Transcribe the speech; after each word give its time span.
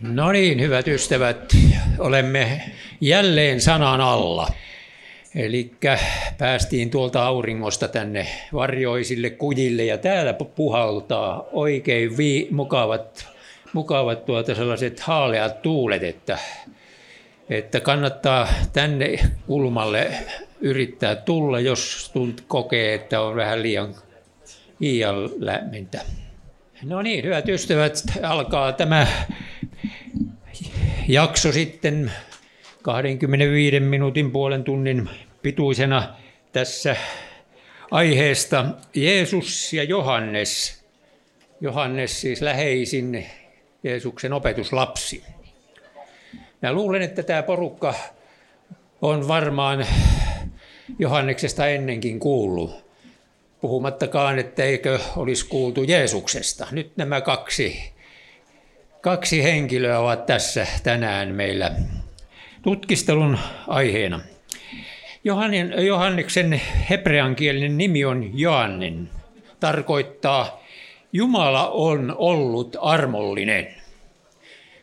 No 0.00 0.32
niin, 0.32 0.60
hyvät 0.60 0.88
ystävät, 0.88 1.52
olemme 1.98 2.60
jälleen 3.00 3.60
sanan 3.60 4.00
alla. 4.00 4.48
Eli 5.34 5.72
päästiin 6.38 6.90
tuolta 6.90 7.26
auringosta 7.26 7.88
tänne 7.88 8.26
varjoisille 8.52 9.30
kujille 9.30 9.84
ja 9.84 9.98
täällä 9.98 10.32
puhaltaa 10.32 11.46
oikein 11.52 12.16
vii, 12.16 12.48
mukavat, 12.50 13.28
mukavat 13.72 14.24
tuota 14.24 14.54
sellaiset 14.54 15.00
haaleat 15.00 15.62
tuulet, 15.62 16.02
että, 16.02 16.38
että 17.50 17.80
kannattaa 17.80 18.48
tänne 18.72 19.18
kulmalle 19.46 20.10
yrittää 20.60 21.16
tulla, 21.16 21.60
jos 21.60 22.10
tunt 22.12 22.44
kokee, 22.48 22.94
että 22.94 23.20
on 23.20 23.36
vähän 23.36 23.62
liian, 23.62 23.94
liian 24.78 25.30
lämmintä. 25.38 26.00
No 26.82 27.02
niin, 27.02 27.24
hyvät 27.24 27.48
ystävät, 27.48 28.02
alkaa 28.22 28.72
tämä 28.72 29.06
jakso 31.08 31.52
sitten 31.52 32.12
25 32.82 33.80
minuutin 33.80 34.30
puolen 34.30 34.64
tunnin 34.64 35.10
pituisena 35.42 36.14
tässä 36.52 36.96
aiheesta 37.90 38.64
Jeesus 38.94 39.72
ja 39.72 39.84
Johannes. 39.84 40.84
Johannes 41.60 42.20
siis 42.20 42.42
läheisin 42.42 43.26
Jeesuksen 43.82 44.32
opetuslapsi. 44.32 45.24
Mä 46.62 46.72
luulen, 46.72 47.02
että 47.02 47.22
tämä 47.22 47.42
porukka 47.42 47.94
on 49.02 49.28
varmaan 49.28 49.86
Johanneksesta 50.98 51.66
ennenkin 51.66 52.20
kuullut. 52.20 52.84
Puhumattakaan, 53.60 54.38
että 54.38 54.64
eikö 54.64 54.98
olisi 55.16 55.46
kuultu 55.46 55.82
Jeesuksesta. 55.82 56.66
Nyt 56.70 56.96
nämä 56.96 57.20
kaksi, 57.20 57.92
kaksi 59.00 59.42
henkilöä 59.42 59.98
ovat 59.98 60.26
tässä 60.26 60.66
tänään 60.82 61.28
meillä 61.28 61.72
tutkistelun 62.62 63.38
aiheena. 63.68 64.20
Johannin, 65.24 65.74
Johanneksen 65.86 66.60
hebreankielinen 66.90 67.78
nimi 67.78 68.04
on 68.04 68.38
Joannen. 68.38 69.10
Tarkoittaa, 69.60 70.60
Jumala 71.12 71.68
on 71.68 72.14
ollut 72.18 72.76
armollinen. 72.80 73.74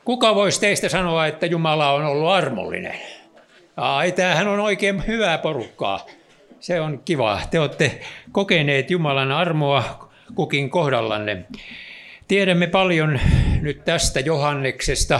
Kuka 0.05 0.35
voisi 0.35 0.59
teistä 0.59 0.89
sanoa, 0.89 1.27
että 1.27 1.45
Jumala 1.45 1.93
on 1.93 2.05
ollut 2.05 2.29
armollinen? 2.29 2.99
Ai, 3.77 4.11
tämähän 4.11 4.47
on 4.47 4.59
oikein 4.59 5.07
hyvää 5.07 5.37
porukkaa. 5.37 6.05
Se 6.59 6.81
on 6.81 7.01
kiva. 7.05 7.41
Te 7.51 7.59
olette 7.59 8.01
kokeneet 8.31 8.91
Jumalan 8.91 9.31
armoa 9.31 10.09
kukin 10.35 10.69
kohdallanne. 10.69 11.45
Tiedämme 12.27 12.67
paljon 12.67 13.19
nyt 13.61 13.85
tästä 13.85 14.19
Johanneksesta. 14.19 15.19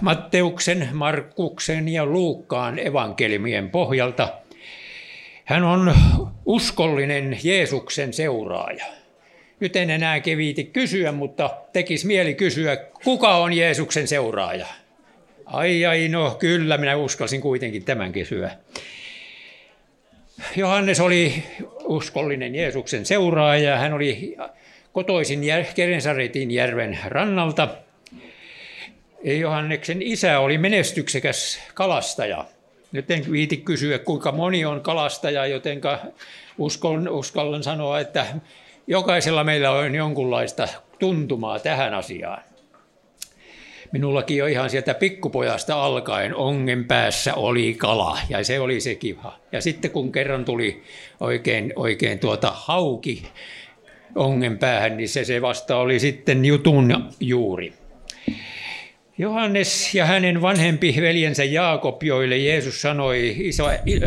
Matteuksen, 0.00 0.88
Markuksen 0.92 1.88
ja 1.88 2.06
Luukkaan 2.06 2.78
evankelimien 2.78 3.70
pohjalta. 3.70 4.34
Hän 5.44 5.64
on 5.64 5.94
uskollinen 6.44 7.38
Jeesuksen 7.42 8.12
seuraaja. 8.12 8.84
Nyt 9.60 9.76
en 9.76 9.90
enää 9.90 10.20
keviiti 10.20 10.64
kysyä, 10.64 11.12
mutta 11.12 11.50
tekisi 11.72 12.06
mieli 12.06 12.34
kysyä, 12.34 12.76
kuka 13.04 13.36
on 13.36 13.52
Jeesuksen 13.52 14.08
seuraaja? 14.08 14.66
Ai 15.46 15.86
ai, 15.86 16.08
no 16.08 16.36
kyllä, 16.38 16.78
minä 16.78 16.96
uskalsin 16.96 17.40
kuitenkin 17.40 17.84
tämän 17.84 18.12
kysyä. 18.12 18.50
Johannes 20.56 21.00
oli 21.00 21.42
uskollinen 21.86 22.54
Jeesuksen 22.54 23.06
seuraaja. 23.06 23.76
Hän 23.76 23.92
oli 23.92 24.36
kotoisin 24.92 25.40
Kerensaretin 25.74 26.50
järven 26.50 26.98
rannalta. 27.04 27.68
Johanneksen 29.24 30.02
isä 30.02 30.40
oli 30.40 30.58
menestyksekäs 30.58 31.60
kalastaja. 31.74 32.44
Nyt 32.92 33.10
en 33.10 33.32
viiti 33.32 33.56
kysyä, 33.56 33.98
kuinka 33.98 34.32
moni 34.32 34.64
on 34.64 34.80
kalastaja, 34.80 35.46
joten 35.46 35.80
uskon, 36.58 37.08
uskallan 37.08 37.62
sanoa, 37.62 38.00
että 38.00 38.26
jokaisella 38.86 39.44
meillä 39.44 39.70
on 39.70 39.94
jonkunlaista 39.94 40.68
tuntumaa 40.98 41.58
tähän 41.58 41.94
asiaan. 41.94 42.42
Minullakin 43.96 44.36
jo 44.36 44.46
ihan 44.46 44.70
sieltä 44.70 44.94
pikkupojasta 44.94 45.84
alkaen 45.84 46.34
ongen 46.34 46.84
päässä 46.84 47.34
oli 47.34 47.74
kala 47.74 48.18
ja 48.28 48.44
se 48.44 48.60
oli 48.60 48.80
se 48.80 48.94
kiva. 48.94 49.38
Ja 49.52 49.60
sitten 49.60 49.90
kun 49.90 50.12
kerran 50.12 50.44
tuli 50.44 50.82
oikein, 51.20 51.72
oikein 51.76 52.18
tuota 52.18 52.52
hauki 52.54 53.22
ongen 54.14 54.58
päähän, 54.58 54.96
niin 54.96 55.08
se, 55.08 55.24
se 55.24 55.42
vasta 55.42 55.76
oli 55.76 55.98
sitten 55.98 56.44
jutun 56.44 57.12
juuri. 57.20 57.72
Johannes 59.18 59.94
ja 59.94 60.04
hänen 60.04 60.42
vanhempi 60.42 60.94
veljensä 61.00 61.44
Jaakob, 61.44 62.02
joille 62.02 62.38
Jeesus 62.38 62.82
sanoi, 62.82 63.34
iso, 63.38 63.64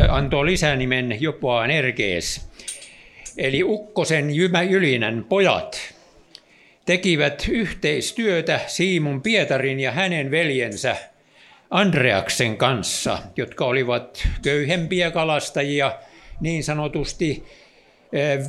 antoi 0.08 0.46
lisänimen 0.46 1.16
jopa 1.20 1.66
Ergees, 1.66 2.50
eli 3.38 3.62
ukkosen 3.64 4.30
jylinän 4.70 5.24
pojat, 5.28 5.94
tekivät 6.90 7.46
yhteistyötä 7.48 8.60
Siimun 8.66 9.22
Pietarin 9.22 9.80
ja 9.80 9.92
hänen 9.92 10.30
veljensä 10.30 10.96
Andreaksen 11.70 12.56
kanssa, 12.56 13.18
jotka 13.36 13.64
olivat 13.64 14.28
köyhempiä 14.42 15.10
kalastajia, 15.10 15.98
niin 16.40 16.64
sanotusti 16.64 17.44
eh, 18.12 18.46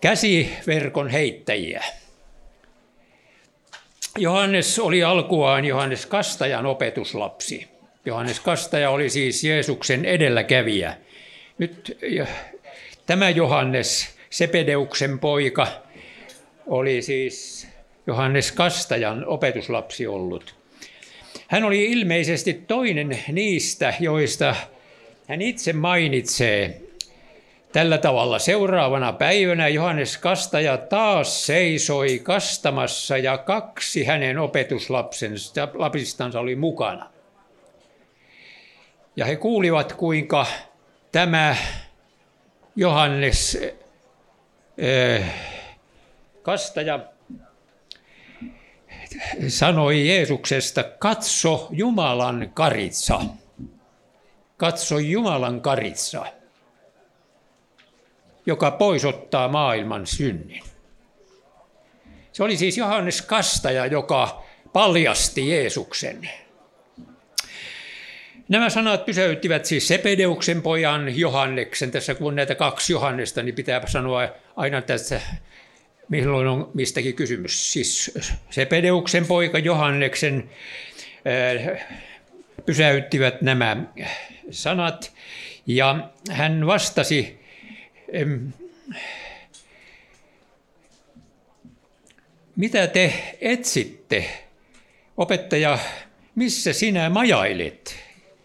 käsiverkon 0.00 1.08
heittäjiä. 1.08 1.84
Johannes 4.18 4.78
oli 4.78 5.04
alkuaan 5.04 5.64
Johannes 5.64 6.06
Kastajan 6.06 6.66
opetuslapsi. 6.66 7.68
Johannes 8.04 8.40
Kastaja 8.40 8.90
oli 8.90 9.10
siis 9.10 9.44
Jeesuksen 9.44 10.04
edelläkävijä. 10.04 10.96
Nyt 11.58 11.98
tämä 13.06 13.30
Johannes, 13.30 14.16
Sepedeuksen 14.30 15.18
poika, 15.18 15.85
oli 16.66 17.02
siis 17.02 17.68
Johannes 18.06 18.52
Kastajan 18.52 19.26
opetuslapsi 19.26 20.06
ollut. 20.06 20.54
Hän 21.48 21.64
oli 21.64 21.84
ilmeisesti 21.84 22.54
toinen 22.54 23.18
niistä, 23.32 23.94
joista 24.00 24.56
hän 25.28 25.42
itse 25.42 25.72
mainitsee 25.72 26.80
tällä 27.72 27.98
tavalla. 27.98 28.38
Seuraavana 28.38 29.12
päivänä 29.12 29.68
Johannes 29.68 30.18
Kastaja 30.18 30.76
taas 30.76 31.46
seisoi 31.46 32.18
kastamassa 32.18 33.18
ja 33.18 33.38
kaksi 33.38 34.04
hänen 34.04 34.38
opetuslapsistansa 34.38 36.40
oli 36.40 36.56
mukana. 36.56 37.10
Ja 39.16 39.24
he 39.24 39.36
kuulivat, 39.36 39.92
kuinka 39.92 40.46
tämä 41.12 41.56
Johannes 42.76 43.58
äh, 45.18 45.34
kastaja 46.46 47.00
sanoi 49.48 50.08
Jeesuksesta, 50.08 50.82
katso 50.82 51.68
Jumalan 51.70 52.50
karitsa. 52.54 53.20
Katso 54.56 54.98
Jumalan 54.98 55.60
karitsa, 55.60 56.26
joka 58.46 58.70
poisottaa 58.70 59.48
maailman 59.48 60.06
synnin. 60.06 60.62
Se 62.32 62.42
oli 62.42 62.56
siis 62.56 62.78
Johannes 62.78 63.22
Kastaja, 63.22 63.86
joka 63.86 64.44
paljasti 64.72 65.50
Jeesuksen. 65.50 66.30
Nämä 68.48 68.70
sanat 68.70 69.04
pysäyttivät 69.04 69.64
siis 69.64 69.88
Sepedeuksen 69.88 70.62
pojan 70.62 71.18
Johanneksen. 71.18 71.90
Tässä 71.90 72.14
kun 72.14 72.36
näitä 72.36 72.54
kaksi 72.54 72.92
Johannesta, 72.92 73.42
niin 73.42 73.54
pitää 73.54 73.86
sanoa 73.86 74.28
aina 74.56 74.82
tässä 74.82 75.20
milloin 76.08 76.46
on 76.46 76.70
mistäkin 76.74 77.14
kysymys. 77.14 77.72
Siis 77.72 78.18
Sepedeuksen 78.50 79.26
poika 79.26 79.58
Johanneksen 79.58 80.50
äh, 81.26 81.86
pysäyttivät 82.66 83.42
nämä 83.42 83.76
sanat 84.50 85.12
ja 85.66 86.10
hän 86.30 86.66
vastasi, 86.66 87.40
mitä 92.56 92.86
te 92.86 93.34
etsitte? 93.40 94.24
Opettaja, 95.16 95.78
missä 96.34 96.72
sinä 96.72 97.10
majailet? 97.10 97.96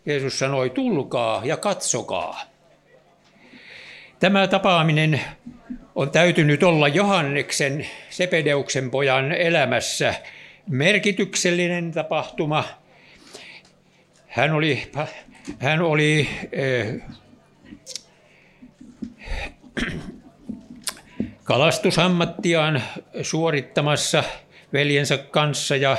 Jeesus 0.05 0.39
sanoi, 0.39 0.69
tulkaa 0.69 1.41
ja 1.45 1.57
katsokaa. 1.57 2.41
Tämä 4.19 4.47
tapaaminen 4.47 5.21
on 5.95 6.11
täytynyt 6.11 6.63
olla 6.63 6.87
Johanneksen, 6.87 7.87
Sepedeuksen 8.09 8.91
pojan 8.91 9.31
elämässä 9.31 10.13
merkityksellinen 10.69 11.91
tapahtuma. 11.91 12.63
Hän 14.27 14.53
oli, 14.53 14.91
hän 15.59 15.81
oli 15.81 16.29
äh, 16.59 17.01
kalastusammattiaan 21.43 22.83
suorittamassa 23.21 24.23
veljensä 24.73 25.17
kanssa 25.17 25.75
ja 25.75 25.97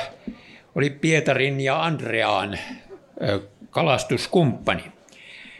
oli 0.75 0.89
Pietarin 0.89 1.61
ja 1.61 1.83
Andreaan 1.83 2.59
kalastuskumppani. 3.69 4.83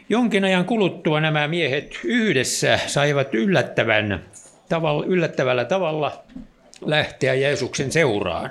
Jonkin 0.08 0.44
ajan 0.44 0.64
kuluttua 0.64 1.20
nämä 1.20 1.48
miehet 1.48 2.00
yhdessä 2.04 2.80
saivat 2.86 3.34
yllättävän, 3.34 4.24
tavalla, 4.68 5.06
yllättävällä 5.06 5.64
tavalla 5.64 6.22
lähteä 6.80 7.34
Jeesuksen 7.34 7.92
seuraan. 7.92 8.50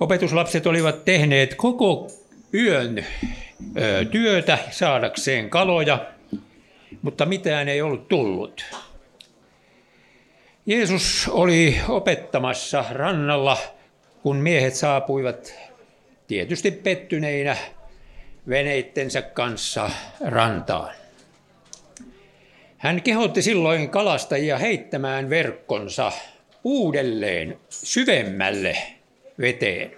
Opetuslapset 0.00 0.66
olivat 0.66 1.04
tehneet 1.04 1.54
koko 1.54 2.10
yön 2.54 3.06
työtä 4.10 4.58
saadakseen 4.70 5.50
kaloja, 5.50 6.06
mutta 7.02 7.26
mitään 7.26 7.68
ei 7.68 7.82
ollut 7.82 8.08
tullut. 8.08 8.64
Jeesus 10.66 11.28
oli 11.32 11.80
opettamassa 11.88 12.84
rannalla, 12.90 13.56
kun 14.22 14.36
miehet 14.36 14.74
saapuivat 14.74 15.54
tietysti 16.26 16.70
pettyneinä 16.70 17.56
veneittensä 18.48 19.22
kanssa 19.22 19.90
rantaan. 20.20 20.94
Hän 22.78 23.02
kehotti 23.02 23.42
silloin 23.42 23.90
kalastajia 23.90 24.58
heittämään 24.58 25.30
verkkonsa 25.30 26.12
uudelleen 26.64 27.58
syvemmälle 27.68 28.76
veteen. 29.40 29.90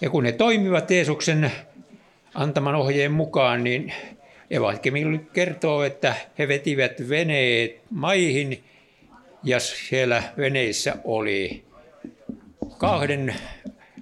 Ja 0.00 0.10
kun 0.10 0.24
ne 0.24 0.32
toimivat 0.32 0.90
Jeesuksen 0.90 1.52
antaman 2.34 2.74
ohjeen 2.74 3.12
mukaan, 3.12 3.64
niin 3.64 3.92
evankeliumi 4.50 5.20
kertoo, 5.32 5.82
että 5.82 6.14
he 6.38 6.48
vetivät 6.48 7.08
veneet 7.08 7.80
maihin 7.90 8.64
ja 9.44 9.60
siellä 9.60 10.22
veneissä 10.36 10.96
oli 11.04 11.64
kahden 12.78 13.34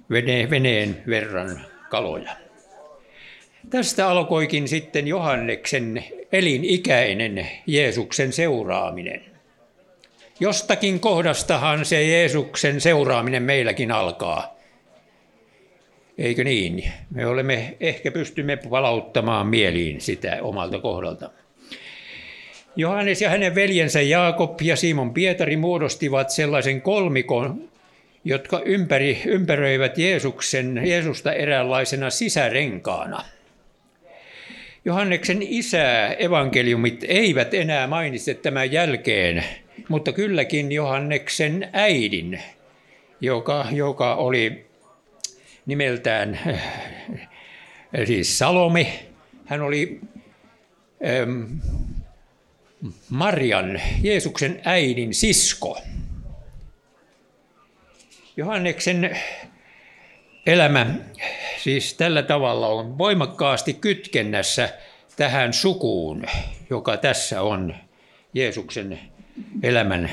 vene, 0.09 0.49
veneen 0.49 1.03
verran 1.07 1.70
kaloja. 1.91 2.31
Tästä 3.69 4.09
alkoikin 4.09 4.67
sitten 4.67 5.07
Johanneksen 5.07 6.03
elinikäinen 6.31 7.47
Jeesuksen 7.67 8.33
seuraaminen. 8.33 9.21
Jostakin 10.39 10.99
kohdastahan 10.99 11.85
se 11.85 12.03
Jeesuksen 12.03 12.81
seuraaminen 12.81 13.43
meilläkin 13.43 13.91
alkaa. 13.91 14.57
Eikö 16.17 16.43
niin? 16.43 16.91
Me 17.09 17.25
olemme, 17.25 17.77
ehkä 17.79 18.11
pystymme 18.11 18.57
palauttamaan 18.57 19.47
mieliin 19.47 20.01
sitä 20.01 20.37
omalta 20.41 20.79
kohdalta. 20.79 21.29
Johannes 22.75 23.21
ja 23.21 23.29
hänen 23.29 23.55
veljensä 23.55 24.01
Jaakob 24.01 24.61
ja 24.61 24.75
Simon 24.75 25.13
Pietari 25.13 25.57
muodostivat 25.57 26.29
sellaisen 26.29 26.81
kolmikon, 26.81 27.70
jotka 28.23 28.61
ympäri, 28.65 29.21
ympäröivät 29.25 29.97
Jeesuksen, 29.97 30.81
Jeesusta 30.87 31.33
eräänlaisena 31.33 32.09
sisärenkaana. 32.09 33.23
Johanneksen 34.85 35.37
isää 35.41 36.13
evankeliumit 36.13 37.05
eivät 37.07 37.53
enää 37.53 37.87
mainitse 37.87 38.33
tämän 38.33 38.71
jälkeen, 38.71 39.43
mutta 39.89 40.11
kylläkin 40.11 40.71
Johanneksen 40.71 41.69
äidin, 41.73 42.39
joka, 43.21 43.67
joka 43.71 44.15
oli 44.15 44.65
nimeltään 45.65 46.39
siis 48.05 48.37
Salome. 48.37 48.87
Hän 49.45 49.61
oli 49.61 50.01
ähm, 51.05 51.43
Marian, 53.09 53.81
Jeesuksen 54.01 54.61
äidin 54.65 55.13
sisko. 55.13 55.81
Johanneksen 58.37 59.17
elämä 60.45 60.85
siis 61.57 61.93
tällä 61.93 62.23
tavalla 62.23 62.67
on 62.67 62.97
voimakkaasti 62.97 63.73
kytkennässä 63.73 64.69
tähän 65.15 65.53
sukuun, 65.53 66.25
joka 66.69 66.97
tässä 66.97 67.41
on 67.41 67.75
Jeesuksen 68.33 68.99
elämän, 69.63 70.09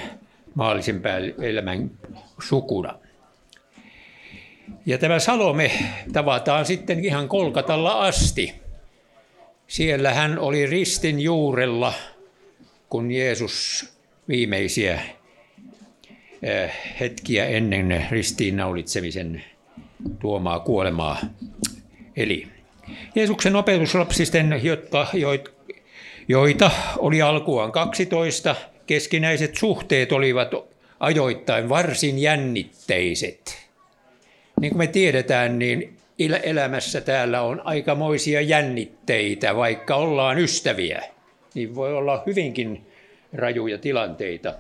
maallisen 0.55 1.03
elämän 1.43 1.91
sukuna. 2.43 2.99
Ja 4.87 4.99
tämä 4.99 5.19
Salome 5.19 5.71
tavataan 6.13 6.65
sitten 6.65 7.05
ihan 7.05 7.29
Kolkatalla 7.29 8.01
asti. 8.01 8.55
Siellä 9.67 10.15
hän 10.15 10.39
oli 10.39 10.67
ristin 10.67 11.21
juurella, 11.21 11.93
kun 12.89 13.11
Jeesus 13.11 13.89
viimeisiä 14.29 15.01
hetkiä 17.01 17.47
ennen 17.47 18.07
ristiinnaulitsemisen 18.11 19.45
tuomaa 20.21 20.61
kuolemaa 20.61 21.21
eli. 22.17 22.47
Jeesuksen 23.15 23.57
opetuslapsisten, 23.57 24.61
jotka, 24.63 25.07
joita 26.29 26.71
oli 26.99 27.23
alkuaan 27.23 27.73
12, 27.73 28.57
keskinäiset 28.87 29.57
suhteet 29.57 30.13
olivat 30.13 30.51
ajoittain 31.01 31.69
varsin 31.69 32.19
jännitteiset. 32.19 33.69
Niin 34.61 34.71
kuin 34.71 34.79
me 34.79 34.87
tiedetään, 34.87 35.59
niin 35.59 35.97
elämässä 36.43 37.01
täällä 37.01 37.43
on 37.43 37.63
aikamoisia 37.65 38.41
jännitteitä, 38.41 39.57
vaikka 39.57 39.97
ollaan 39.97 40.39
ystäviä. 40.39 41.03
Niin 41.55 41.75
voi 41.75 41.95
olla 41.95 42.23
hyvinkin 42.27 42.87
rajuja 43.33 43.79
tilanteita. 43.79 44.55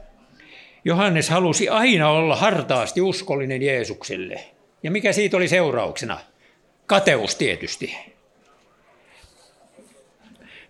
Johannes 0.84 1.30
halusi 1.30 1.68
aina 1.68 2.10
olla 2.10 2.36
hartaasti 2.36 3.00
uskollinen 3.00 3.62
Jeesukselle. 3.62 4.44
Ja 4.82 4.90
mikä 4.90 5.12
siitä 5.12 5.36
oli 5.36 5.48
seurauksena? 5.48 6.20
Kateus 6.86 7.34
tietysti. 7.34 7.96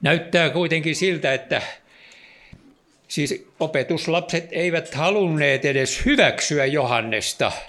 Näyttää 0.00 0.50
kuitenkin 0.50 0.96
siltä, 0.96 1.34
että 1.34 1.62
siis 3.08 3.46
opetuslapset 3.60 4.48
eivät 4.50 4.94
halunneet 4.94 5.64
edes 5.64 6.04
hyväksyä 6.06 6.66
Johannesta– 6.66 7.52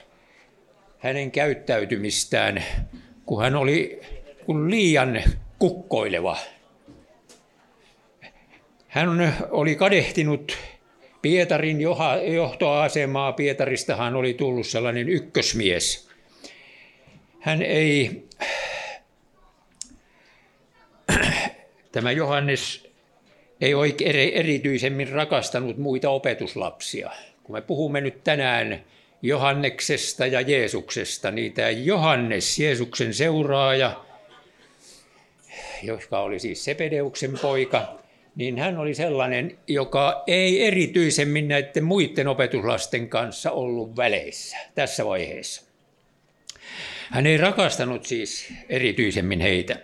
hänen 1.00 1.32
käyttäytymistään, 1.32 2.64
kun 3.26 3.44
hän 3.44 3.56
oli 3.56 4.02
kun 4.46 4.72
liian 4.72 5.24
kukkoileva. 5.60 6.38
Hän 8.88 9.10
oli 9.52 9.76
kadehtinut 9.76 10.58
Pietarin 11.22 11.78
johtoasemaa. 12.34 13.34
Pietaristahan 13.34 14.16
oli 14.16 14.34
tullut 14.34 14.68
sellainen 14.68 15.10
ykkösmies. 15.10 16.10
Hän 17.40 17.62
ei, 17.62 18.24
tämä 21.92 22.12
Johannes 22.12 22.90
ei 23.62 23.74
oikein 23.74 24.16
erityisemmin 24.16 25.10
rakastanut 25.10 25.78
muita 25.78 26.10
opetuslapsia. 26.10 27.12
Kun 27.44 27.56
me 27.56 27.62
puhumme 27.62 28.02
nyt 28.02 28.24
tänään 28.24 28.84
Johanneksesta 29.22 30.26
ja 30.26 30.42
Jeesuksesta, 30.42 31.32
niin 31.32 31.54
tämä 31.54 31.70
Johannes, 31.70 32.60
Jeesuksen 32.60 33.14
seuraaja, 33.14 34.06
joka 35.84 36.20
oli 36.20 36.40
siis 36.40 36.66
Sepedeuksen 36.66 37.40
poika, 37.42 38.00
niin 38.36 38.58
hän 38.58 38.78
oli 38.78 38.94
sellainen, 38.94 39.58
joka 39.68 40.24
ei 40.28 40.68
erityisemmin 40.68 41.48
näiden 41.48 41.84
muiden 41.84 42.28
opetuslasten 42.28 43.10
kanssa 43.10 43.52
ollut 43.52 43.98
väleissä 43.98 44.58
tässä 44.76 45.06
vaiheessa. 45.06 45.62
Hän 47.12 47.26
ei 47.26 47.38
rakastanut 47.38 48.06
siis 48.06 48.54
erityisemmin 48.70 49.40
heitä. 49.40 49.78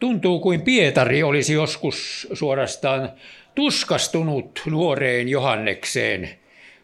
Tuntuu 0.00 0.40
kuin 0.40 0.62
Pietari 0.62 1.22
olisi 1.22 1.52
joskus 1.52 2.28
suorastaan 2.32 3.12
tuskastunut 3.54 4.62
nuoreen 4.66 5.28
Johannekseen– 5.28 6.30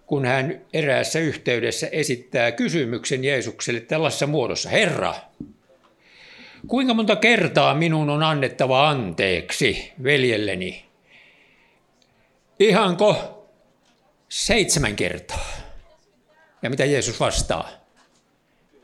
kun 0.07 0.25
hän 0.25 0.61
eräässä 0.73 1.19
yhteydessä 1.19 1.89
esittää 1.93 2.53
kysymyksen 2.53 3.25
Jeesukselle 3.25 3.81
tällaisessa 3.81 4.27
muodossa. 4.27 4.69
Herra, 4.69 5.15
kuinka 6.67 6.95
monta 6.95 7.17
kertaa 7.17 7.75
minun 7.75 8.11
on 8.11 8.23
annettava 8.23 8.89
anteeksi 8.89 9.93
veljelleni? 10.03 10.86
Ihanko 12.59 13.37
seitsemän 14.29 14.97
kertaa? 14.97 15.47
Ja 16.63 16.71
mitä 16.71 16.85
Jeesus 16.85 17.21
vastaa? 17.21 17.71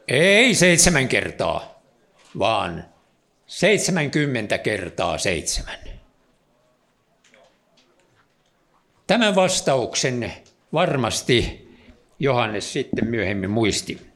Ei 0.09 0.55
seitsemän 0.55 1.09
kertaa, 1.09 1.83
vaan 2.38 2.85
seitsemänkymmentä 3.47 4.59
kertaa 4.59 5.19
seitsemän. 5.19 5.79
Tämän 9.07 9.35
vastauksen 9.35 10.33
varmasti 10.73 11.69
Johannes 12.19 12.73
sitten 12.73 13.07
myöhemmin 13.07 13.50
muisti. 13.50 14.12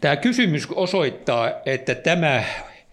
Tämä 0.00 0.16
kysymys 0.16 0.68
osoittaa, 0.74 1.50
että 1.66 1.94
tämä 1.94 2.44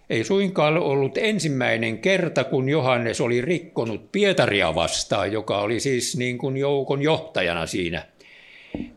Ei 0.09 0.23
suinkaan 0.23 0.77
ollut 0.77 1.17
ensimmäinen 1.17 1.97
kerta, 1.97 2.43
kun 2.43 2.69
Johannes 2.69 3.21
oli 3.21 3.41
rikkonut 3.41 4.11
Pietaria 4.11 4.75
vastaan, 4.75 5.31
joka 5.31 5.57
oli 5.57 5.79
siis 5.79 6.17
niin 6.17 6.37
kuin 6.37 6.57
joukon 6.57 7.01
johtajana 7.01 7.65
siinä, 7.65 8.03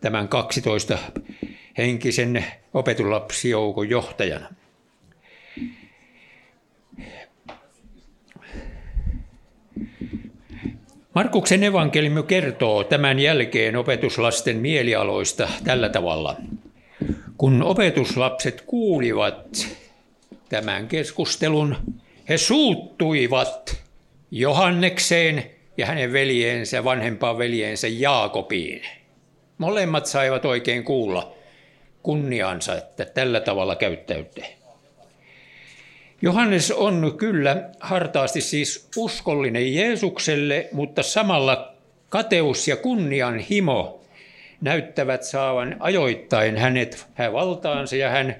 tämän 0.01 0.29
12 0.29 0.99
henkisen 1.79 2.45
opetulapsijoukon 2.75 3.91
johtajana. 3.91 4.47
Markuksen 11.15 11.65
evankeliumi 11.65 12.23
kertoo 12.23 12.85
tämän 12.85 13.19
jälkeen 13.19 13.77
opetuslasten 13.77 14.57
mielialoista 14.57 15.49
tällä 15.65 15.89
tavalla. 15.89 16.37
Kun 17.37 17.63
opetuslapset 17.63 18.61
kuulivat 18.67 19.80
tämän 20.51 20.89
keskustelun, 20.89 21.77
he 22.29 22.39
suuttuivat 22.39 23.77
Johannekseen 24.31 25.51
ja 25.77 25.87
hänen 25.87 26.13
veljeensä, 26.13 26.85
vanhempaan 26.85 27.39
veljeensä 27.39 27.89
Jaakobiin. 27.89 28.83
Molemmat 29.59 30.07
saivat 30.07 30.45
oikein 30.45 30.85
kuulla 30.85 31.33
kunniansa, 32.03 32.77
että 32.77 33.05
tällä 33.05 33.41
tavalla 33.41 33.77
käyttäytyi. 33.77 34.45
Johannes 36.23 36.71
on 36.71 37.15
kyllä 37.17 37.71
hartaasti 37.81 38.41
siis 38.41 38.89
uskollinen 38.97 39.75
Jeesukselle, 39.75 40.69
mutta 40.73 41.03
samalla 41.03 41.75
kateus 42.09 42.69
ja 42.69 42.77
kunnianhimo 42.77 44.01
näyttävät 44.61 45.23
saavan 45.23 45.77
ajoittain 45.81 46.57
hänet 46.57 47.07
hän 47.15 47.33
valtaansa 47.33 47.97
ja 47.97 48.11
hän 48.11 48.37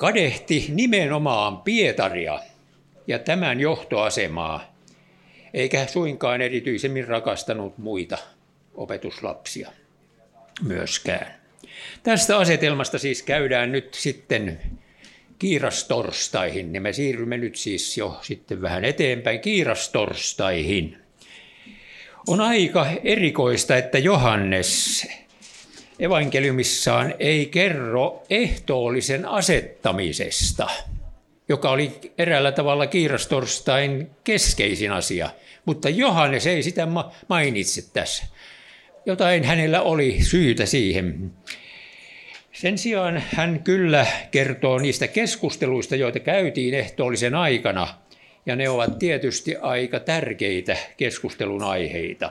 kadehti 0.00 0.66
nimenomaan 0.68 1.58
Pietaria 1.58 2.40
ja 3.06 3.18
tämän 3.18 3.60
johtoasemaa, 3.60 4.74
eikä 5.54 5.86
suinkaan 5.86 6.40
erityisemmin 6.40 7.08
rakastanut 7.08 7.78
muita 7.78 8.18
opetuslapsia 8.74 9.70
myöskään. 10.62 11.34
Tästä 12.02 12.38
asetelmasta 12.38 12.98
siis 12.98 13.22
käydään 13.22 13.72
nyt 13.72 13.94
sitten 13.94 14.60
kiirastorstaihin, 15.38 16.72
niin 16.72 16.82
me 16.82 16.92
siirrymme 16.92 17.36
nyt 17.36 17.56
siis 17.56 17.98
jo 17.98 18.18
sitten 18.22 18.62
vähän 18.62 18.84
eteenpäin 18.84 19.40
kiirastorstaihin. 19.40 20.96
On 22.28 22.40
aika 22.40 22.86
erikoista, 23.04 23.76
että 23.76 23.98
Johannes 23.98 25.06
evankeliumissaan 26.00 27.14
ei 27.18 27.46
kerro 27.46 28.22
ehtoollisen 28.30 29.26
asettamisesta, 29.26 30.70
joka 31.48 31.70
oli 31.70 31.92
eräällä 32.18 32.52
tavalla 32.52 32.86
kiirastorstain 32.86 34.10
keskeisin 34.24 34.92
asia, 34.92 35.30
mutta 35.64 35.88
Johannes 35.88 36.46
ei 36.46 36.62
sitä 36.62 36.88
mainitse 37.28 37.82
tässä. 37.92 38.24
Jotain 39.06 39.44
hänellä 39.44 39.82
oli 39.82 40.18
syytä 40.22 40.66
siihen. 40.66 41.32
Sen 42.52 42.78
sijaan 42.78 43.22
hän 43.34 43.60
kyllä 43.64 44.06
kertoo 44.30 44.78
niistä 44.78 45.08
keskusteluista, 45.08 45.96
joita 45.96 46.20
käytiin 46.20 46.74
ehtoollisen 46.74 47.34
aikana, 47.34 47.88
ja 48.46 48.56
ne 48.56 48.68
ovat 48.68 48.98
tietysti 48.98 49.56
aika 49.56 50.00
tärkeitä 50.00 50.76
keskustelun 50.96 51.62
aiheita. 51.62 52.30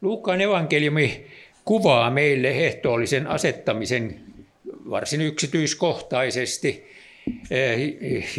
Luukkaan 0.00 0.40
evankeliumi 0.40 1.26
kuvaa 1.64 2.10
meille 2.10 2.48
ehtoollisen 2.48 3.26
asettamisen 3.26 4.20
varsin 4.90 5.20
yksityiskohtaisesti. 5.20 6.90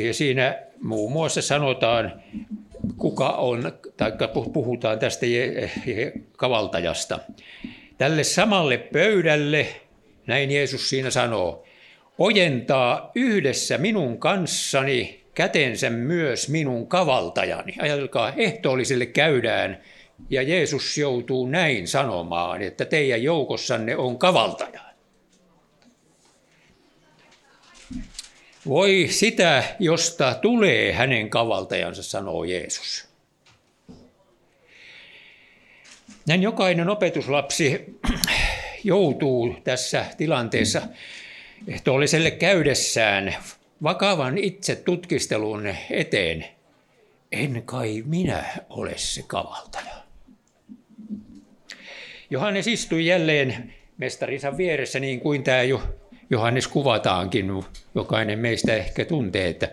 Ja 0.06 0.14
siinä 0.14 0.60
muun 0.82 1.12
muassa 1.12 1.42
sanotaan, 1.42 2.22
kuka 2.98 3.30
on, 3.30 3.72
tai 3.98 4.12
puhutaan 4.54 5.00
tästä 5.00 5.26
kavaltajasta. 6.38 7.20
Tälle 7.98 8.24
samalle 8.24 8.78
pöydälle 8.78 9.68
näin 10.28 10.52
Jeesus 10.52 10.90
siinä 10.90 11.10
sanoo, 11.10 11.66
ojentaa 12.18 13.12
yhdessä 13.16 13.78
minun 13.78 14.18
kanssani 14.18 15.22
kätensä 15.34 15.90
myös 15.90 16.50
minun 16.50 16.88
kavaltajani. 16.88 17.76
Ajatelkaa, 17.80 18.34
ehtoolliselle 18.38 19.06
käydään 19.06 19.82
ja 20.30 20.42
Jeesus 20.42 20.98
joutuu 20.98 21.48
näin 21.48 21.88
sanomaan, 21.88 22.62
että 22.62 22.86
teidän 22.86 23.24
joukossanne 23.24 23.98
on 23.98 24.18
kavaltaja. 24.18 24.82
Voi 28.68 29.08
sitä, 29.10 29.64
josta 29.80 30.34
tulee 30.34 30.94
hänen 30.94 31.30
kavaltajansa, 31.30 32.04
sanoo 32.04 32.44
Jeesus. 32.44 33.08
Näin 36.28 36.42
jokainen 36.42 36.90
opetuslapsi 36.90 38.00
joutuu 38.84 39.56
tässä 39.64 40.06
tilanteessa 40.18 40.82
ehtoolliselle 41.68 42.32
käydessään 42.32 43.36
vakavan 43.84 44.38
itse 44.38 44.76
tutkistelun 44.76 45.76
eteen. 45.90 46.46
En 47.32 47.64
kai 47.66 48.04
minä 48.06 48.46
ole 48.70 48.98
se 48.98 49.24
kavaltaja. 49.28 50.01
Johannes 52.32 52.68
istui 52.68 53.06
jälleen 53.06 53.74
mestarinsa 53.98 54.58
vieressä 54.58 55.00
niin 55.00 55.20
kuin 55.20 55.44
tämä 55.44 55.64
jo 55.64 55.82
Johannes 56.30 56.68
kuvataankin. 56.68 57.64
Jokainen 57.96 58.40
meistä 58.40 58.76
ehkä 58.76 59.06
tuntee, 59.06 59.48
että 59.48 59.70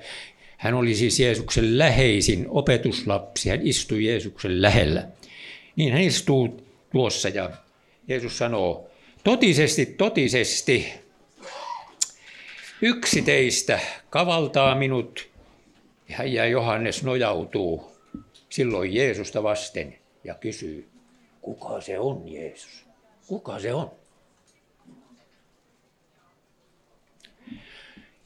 hän 0.57 0.75
oli 0.75 0.95
siis 0.95 1.21
Jeesuksen 1.21 1.79
läheisin 1.79 2.47
opetuslapsi. 2.49 3.51
Hän 3.51 3.61
istui 3.63 4.05
Jeesuksen 4.05 4.63
lähellä. 4.63 5.09
Niin 5.77 5.93
hän 5.93 6.03
istuu 6.03 6.67
tuossa 6.93 7.29
ja 7.29 7.51
Jeesus 8.09 8.39
sanoo, 8.39 8.89
Totisesti, 9.25 9.87
totisesti, 9.87 10.93
yksi 12.83 13.23
teistä 13.23 13.81
kavaltaa 14.11 14.75
minut 14.75 15.29
ja 16.25 16.47
Johannes 16.47 17.03
nojautuu 17.03 17.93
silloin 18.49 18.95
Jeesusta 18.95 19.43
vasten 19.43 19.99
ja 20.25 20.35
kysyy, 20.35 20.89
kuka 21.55 21.81
se 21.81 21.99
on 21.99 22.29
Jeesus? 22.29 22.87
Kuka 23.27 23.59
se 23.59 23.75
on? 23.75 23.91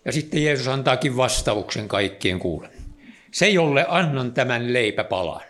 Ja 0.05 0.12
sitten 0.12 0.45
Jeesus 0.45 0.69
antaakin 0.69 1.17
vastauksen 1.17 1.88
kaikkien 1.88 2.38
kuulen. 2.38 2.71
Se, 3.33 3.49
jolle 3.49 3.87
annan 3.88 4.33
tämän 4.33 4.73
leipäpalan. 4.73 5.43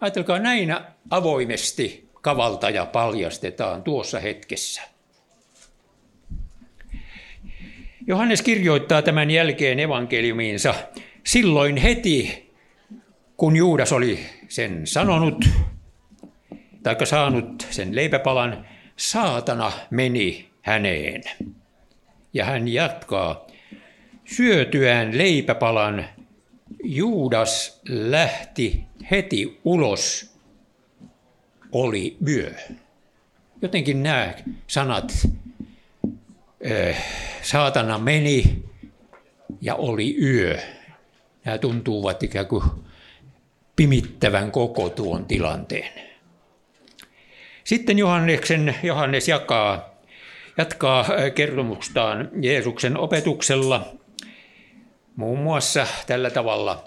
Ajatelkaa 0.00 0.38
näinä 0.38 0.92
avoimesti 1.10 2.08
kavaltaja 2.20 2.86
paljastetaan 2.86 3.82
tuossa 3.82 4.20
hetkessä. 4.20 4.82
Johannes 8.06 8.42
kirjoittaa 8.42 9.02
tämän 9.02 9.30
jälkeen 9.30 9.80
evankeliumiinsa 9.80 10.74
silloin 11.26 11.76
heti, 11.76 12.50
kun 13.36 13.56
Juudas 13.56 13.92
oli 13.92 14.20
sen 14.48 14.86
sanonut, 14.86 15.44
tai 16.82 17.06
saanut 17.06 17.66
sen 17.70 17.96
leipäpalan, 17.96 18.66
saatana 18.96 19.72
meni 19.90 20.50
häneen. 20.62 21.22
Ja 22.34 22.44
hän 22.44 22.68
jatkaa, 22.68 23.46
syötyään 24.24 25.18
leipäpalan 25.18 26.04
Juudas 26.84 27.80
lähti 27.88 28.84
heti 29.10 29.60
ulos 29.64 30.34
oli 31.72 32.16
yö. 32.28 32.54
Jotenkin 33.62 34.02
nämä 34.02 34.34
sanat, 34.66 35.28
saatana 37.42 37.98
meni 37.98 38.64
ja 39.60 39.74
oli 39.74 40.16
yö. 40.22 40.58
Nämä 41.44 41.58
tuntuvat 41.58 42.22
ikään 42.22 42.46
kuin 42.46 42.62
pimittävän 43.76 44.50
koko 44.50 44.88
tuon 44.88 45.24
tilanteen. 45.24 46.09
Sitten 47.70 47.98
Johanneksen, 47.98 48.74
Johannes 48.82 49.28
jakaa, 49.28 49.90
jatkaa 50.56 51.06
kertomustaan 51.34 52.28
Jeesuksen 52.42 52.96
opetuksella 52.96 53.94
muun 55.16 55.38
muassa 55.38 55.86
tällä 56.06 56.30
tavalla. 56.30 56.84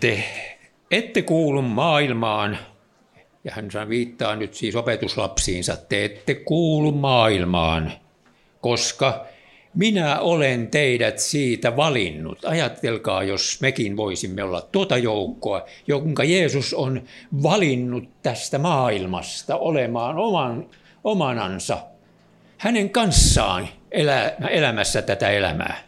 te 0.00 0.24
ette 0.90 1.22
kuulu 1.22 1.62
maailmaan, 1.62 2.58
ja 3.44 3.52
hän 3.54 3.88
viittaa 3.88 4.36
nyt 4.36 4.54
siis 4.54 4.76
opetuslapsiinsa, 4.76 5.76
te 5.76 6.04
ette 6.04 6.34
kuulu 6.34 6.92
maailmaan, 6.92 7.92
koska 8.60 9.26
minä 9.74 10.20
olen 10.20 10.68
teidät 10.68 11.18
siitä 11.18 11.76
valinnut. 11.76 12.44
Ajatelkaa, 12.44 13.22
jos 13.22 13.58
mekin 13.60 13.96
voisimme 13.96 14.42
olla 14.42 14.60
tuota 14.60 14.98
joukkoa, 14.98 15.66
jonka 15.86 16.24
Jeesus 16.24 16.74
on 16.74 17.02
valinnut 17.42 18.22
tästä 18.22 18.58
maailmasta 18.58 19.56
olemaan 19.56 20.18
oman, 20.18 20.66
omanansa, 21.04 21.78
hänen 22.58 22.90
kanssaan 22.90 23.68
elä, 23.90 24.32
elämässä 24.50 25.02
tätä 25.02 25.30
elämää. 25.30 25.82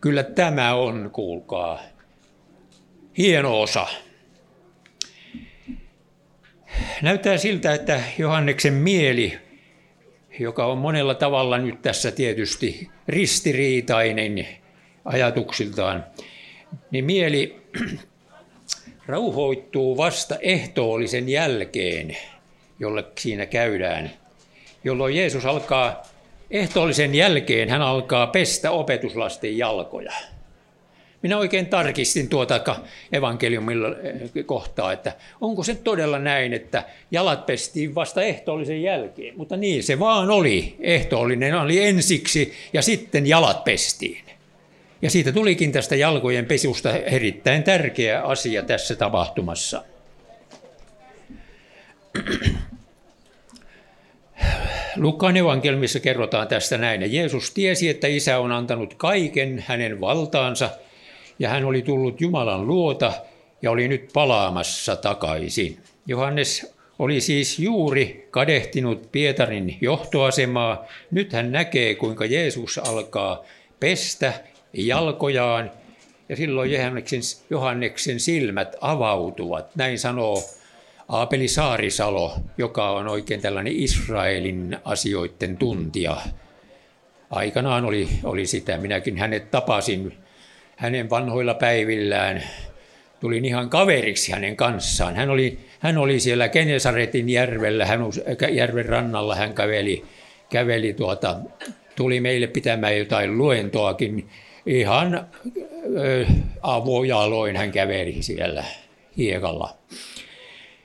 Kyllä 0.00 0.22
tämä 0.22 0.74
on, 0.74 1.10
kuulkaa, 1.12 1.80
hieno 3.18 3.60
osa. 3.60 3.86
Näyttää 7.02 7.36
siltä, 7.36 7.74
että 7.74 8.00
Johanneksen 8.18 8.74
mieli, 8.74 9.38
joka 10.38 10.66
on 10.66 10.78
monella 10.78 11.14
tavalla 11.14 11.58
nyt 11.58 11.82
tässä 11.82 12.10
tietysti 12.10 12.90
ristiriitainen 13.08 14.48
ajatuksiltaan, 15.04 16.04
niin 16.90 17.04
mieli 17.04 17.62
rauhoittuu 19.06 19.96
vasta 19.96 20.36
ehtoollisen 20.40 21.28
jälkeen, 21.28 22.16
jolle 22.78 23.04
siinä 23.18 23.46
käydään, 23.46 24.10
jolloin 24.84 25.16
Jeesus 25.16 25.46
alkaa 25.46 26.02
ehtoollisen 26.50 27.14
jälkeen, 27.14 27.68
hän 27.68 27.82
alkaa 27.82 28.26
pestä 28.26 28.70
opetuslasten 28.70 29.58
jalkoja. 29.58 30.12
Minä 31.22 31.38
oikein 31.38 31.66
tarkistin 31.66 32.28
tuota 32.28 32.76
evankeliumilla 33.12 33.88
eh, 33.88 34.46
kohtaa, 34.46 34.92
että 34.92 35.12
onko 35.40 35.62
se 35.62 35.74
todella 35.74 36.18
näin, 36.18 36.52
että 36.52 36.84
jalat 37.10 37.46
pestiin 37.46 37.94
vasta 37.94 38.22
ehtoollisen 38.22 38.82
jälkeen. 38.82 39.36
Mutta 39.36 39.56
niin 39.56 39.82
se 39.82 39.98
vaan 39.98 40.30
oli. 40.30 40.76
Ehtoollinen 40.80 41.54
oli 41.54 41.84
ensiksi 41.84 42.52
ja 42.72 42.82
sitten 42.82 43.26
jalat 43.26 43.64
pestiin. 43.64 44.24
Ja 45.02 45.10
siitä 45.10 45.32
tulikin 45.32 45.72
tästä 45.72 45.96
jalkojen 45.96 46.46
pesusta 46.46 46.96
erittäin 46.96 47.62
tärkeä 47.62 48.22
asia 48.22 48.62
tässä 48.62 48.96
tapahtumassa. 48.96 49.84
Lukaan 54.96 55.36
evankelmissa 55.36 56.00
kerrotaan 56.00 56.48
tästä 56.48 56.78
näin. 56.78 57.12
Jeesus 57.12 57.50
tiesi, 57.50 57.88
että 57.88 58.06
isä 58.06 58.38
on 58.38 58.52
antanut 58.52 58.94
kaiken 58.94 59.64
hänen 59.66 60.00
valtaansa 60.00 60.70
ja 61.38 61.48
hän 61.48 61.64
oli 61.64 61.82
tullut 61.82 62.20
Jumalan 62.20 62.66
luota 62.66 63.12
ja 63.62 63.70
oli 63.70 63.88
nyt 63.88 64.10
palaamassa 64.12 64.96
takaisin. 64.96 65.78
Johannes 66.06 66.74
oli 66.98 67.20
siis 67.20 67.58
juuri 67.58 68.28
kadehtinut 68.30 69.12
Pietarin 69.12 69.78
johtoasemaa. 69.80 70.84
Nyt 71.10 71.32
hän 71.32 71.52
näkee, 71.52 71.94
kuinka 71.94 72.24
Jeesus 72.24 72.78
alkaa 72.78 73.44
pestä 73.80 74.32
jalkojaan 74.72 75.70
ja 76.28 76.36
silloin 76.36 76.72
Johanneksen, 76.72 77.20
Johanneksen 77.50 78.20
silmät 78.20 78.76
avautuvat. 78.80 79.76
Näin 79.76 79.98
sanoo 79.98 80.42
Aapeli 81.08 81.48
Saarisalo, 81.48 82.34
joka 82.58 82.90
on 82.90 83.08
oikein 83.08 83.40
tällainen 83.40 83.72
Israelin 83.76 84.78
asioiden 84.84 85.56
tuntija. 85.56 86.16
Aikanaan 87.30 87.84
oli, 87.84 88.08
oli 88.24 88.46
sitä. 88.46 88.78
Minäkin 88.78 89.18
hänet 89.18 89.50
tapasin 89.50 90.21
hänen 90.76 91.10
vanhoilla 91.10 91.54
päivillään. 91.54 92.42
Tulin 93.20 93.44
ihan 93.44 93.70
kaveriksi 93.70 94.32
hänen 94.32 94.56
kanssaan. 94.56 95.16
Hän 95.16 95.30
oli, 95.30 95.58
hän 95.80 95.98
oli 95.98 96.20
siellä 96.20 96.48
Kenesaretin 96.48 97.28
järvellä, 97.28 97.86
hän, 97.86 98.00
järven 98.52 98.86
rannalla 98.86 99.34
hän 99.34 99.54
käveli, 99.54 100.04
käveli 100.50 100.92
tuota, 100.92 101.36
tuli 101.96 102.20
meille 102.20 102.46
pitämään 102.46 102.98
jotain 102.98 103.38
luentoakin 103.38 104.28
ihan 104.66 105.26
avojaloin 106.62 107.56
hän 107.56 107.72
käveli 107.72 108.16
siellä 108.20 108.64
hiekalla. 109.16 109.76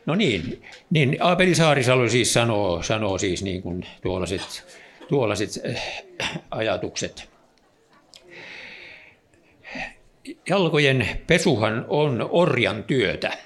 No 0.05 0.15
niin, 0.15 0.63
niin 0.89 1.17
Aapeli 1.19 1.55
Saarisalo 1.55 2.09
siis 2.09 2.33
sanoo, 2.33 2.83
sanoo 2.83 3.17
siis 3.17 3.43
niin 3.43 3.61
kuin 3.61 3.85
tuollaiset, 4.01 4.63
tuollaiset 5.09 5.49
ajatukset. 6.51 7.36
Jalkojen 10.49 11.07
pesuhan 11.27 11.85
on 11.87 12.29
orjan 12.31 12.83
työtä. 12.83 13.37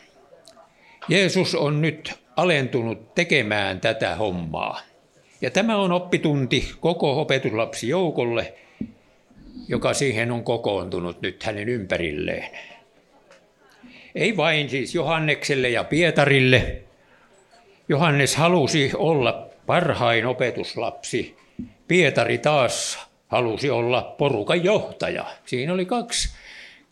Jeesus 1.07 1.55
on 1.55 1.81
nyt 1.81 2.13
alentunut 2.35 3.15
tekemään 3.15 3.81
tätä 3.81 4.15
hommaa. 4.15 4.81
Ja 5.41 5.51
tämä 5.51 5.77
on 5.77 5.91
oppitunti 5.91 6.71
koko 6.79 7.21
opetuslapsijoukolle, 7.21 8.53
joka 9.67 9.93
siihen 9.93 10.31
on 10.31 10.43
kokoontunut 10.43 11.21
nyt 11.21 11.43
hänen 11.43 11.69
ympärilleen. 11.69 12.49
Ei 14.15 14.37
vain 14.37 14.69
siis 14.69 14.95
Johannekselle 14.95 15.69
ja 15.69 15.83
Pietarille. 15.83 16.81
Johannes 17.89 18.35
halusi 18.35 18.91
olla 18.95 19.49
parhain 19.65 20.25
opetuslapsi. 20.25 21.35
Pietari 21.87 22.37
taas 22.37 22.99
halusi 23.27 23.69
olla 23.69 24.15
porukan 24.17 24.63
johtaja. 24.63 25.25
Siinä 25.45 25.73
oli 25.73 25.85
kaksi 25.85 26.29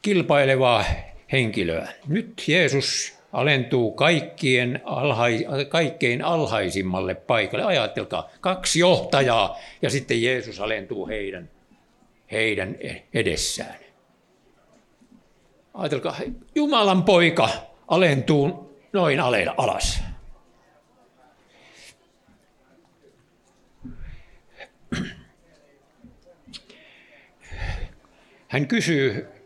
kilpailevaa 0.02 0.86
henkilöä. 1.32 1.88
Nyt 2.08 2.44
Jeesus 2.48 3.20
alentuu 3.34 3.92
kaikkien 3.92 4.82
alhai, 4.84 5.46
kaikkein 5.70 6.22
alhaisimmalle 6.22 7.16
paikalle. 7.16 7.66
Ajatelkaa, 7.66 8.30
kaksi 8.42 8.80
johtajaa 8.80 9.58
ja 9.82 9.90
sitten 9.90 10.24
Jeesus 10.24 10.60
alentuu 10.60 11.08
heidän 11.08 11.50
heidän 12.32 12.76
edessään. 13.14 13.76
Ajatelkaa, 15.74 16.18
Jumalan 16.56 17.04
poika 17.04 17.50
alentuu 17.88 18.76
noin 18.94 19.20
alas. 19.58 20.02
Hän 28.48 28.68
kysyy 28.68 29.39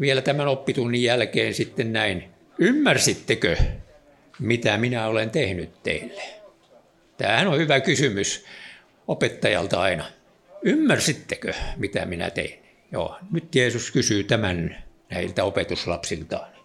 vielä 0.00 0.22
tämän 0.22 0.48
oppitunnin 0.48 1.02
jälkeen 1.02 1.54
sitten 1.54 1.92
näin, 1.92 2.24
ymmärsittekö, 2.58 3.56
mitä 4.38 4.78
minä 4.78 5.06
olen 5.06 5.30
tehnyt 5.30 5.82
teille? 5.82 6.22
Tämähän 7.16 7.48
on 7.48 7.58
hyvä 7.58 7.80
kysymys 7.80 8.44
opettajalta 9.08 9.80
aina. 9.80 10.04
Ymmärsittekö, 10.62 11.54
mitä 11.76 12.06
minä 12.06 12.30
tein? 12.30 12.58
Joo, 12.92 13.18
nyt 13.32 13.54
Jeesus 13.54 13.90
kysyy 13.90 14.24
tämän 14.24 14.84
näiltä 15.10 15.44
opetuslapsiltaan. 15.44 16.58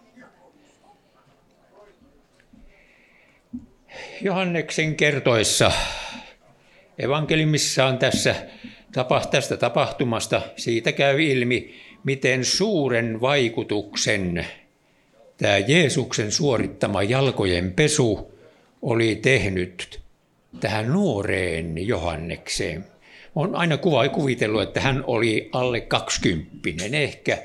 Johanneksen 4.20 4.96
kertoessa 4.96 5.72
evankeliumissaan 6.98 7.98
tässä 7.98 8.34
tästä 9.30 9.56
tapahtumasta 9.56 10.42
siitä 10.56 10.92
käy 10.92 11.22
ilmi, 11.22 11.74
miten 12.04 12.44
suuren 12.44 13.20
vaikutuksen 13.20 14.46
tämä 15.36 15.58
Jeesuksen 15.58 16.32
suorittama 16.32 17.02
jalkojen 17.02 17.72
pesu 17.72 18.34
oli 18.82 19.14
tehnyt 19.14 20.00
tähän 20.60 20.92
nuoreen 20.92 21.86
Johannekseen 21.86 22.84
on 23.34 23.56
aina 23.56 23.76
kuva, 23.76 24.08
kuvitellut, 24.08 24.62
että 24.62 24.80
hän 24.80 25.04
oli 25.06 25.48
alle 25.52 25.80
20, 25.80 26.84
ehkä 26.92 27.38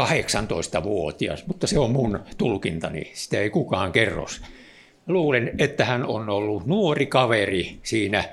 18-vuotias, 0.00 1.46
mutta 1.46 1.66
se 1.66 1.78
on 1.78 1.90
mun 1.90 2.20
tulkintani, 2.38 3.10
sitä 3.14 3.40
ei 3.40 3.50
kukaan 3.50 3.92
kerro. 3.92 4.26
Luulen, 5.06 5.50
että 5.58 5.84
hän 5.84 6.06
on 6.06 6.28
ollut 6.28 6.66
nuori 6.66 7.06
kaveri 7.06 7.78
siinä 7.82 8.24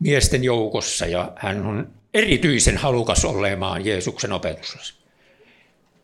miesten 0.00 0.44
joukossa 0.44 1.06
ja 1.06 1.32
hän 1.36 1.66
on 1.66 1.88
erityisen 2.14 2.76
halukas 2.76 3.24
olemaan 3.24 3.84
Jeesuksen 3.84 4.32
opetuslassa. 4.32 4.99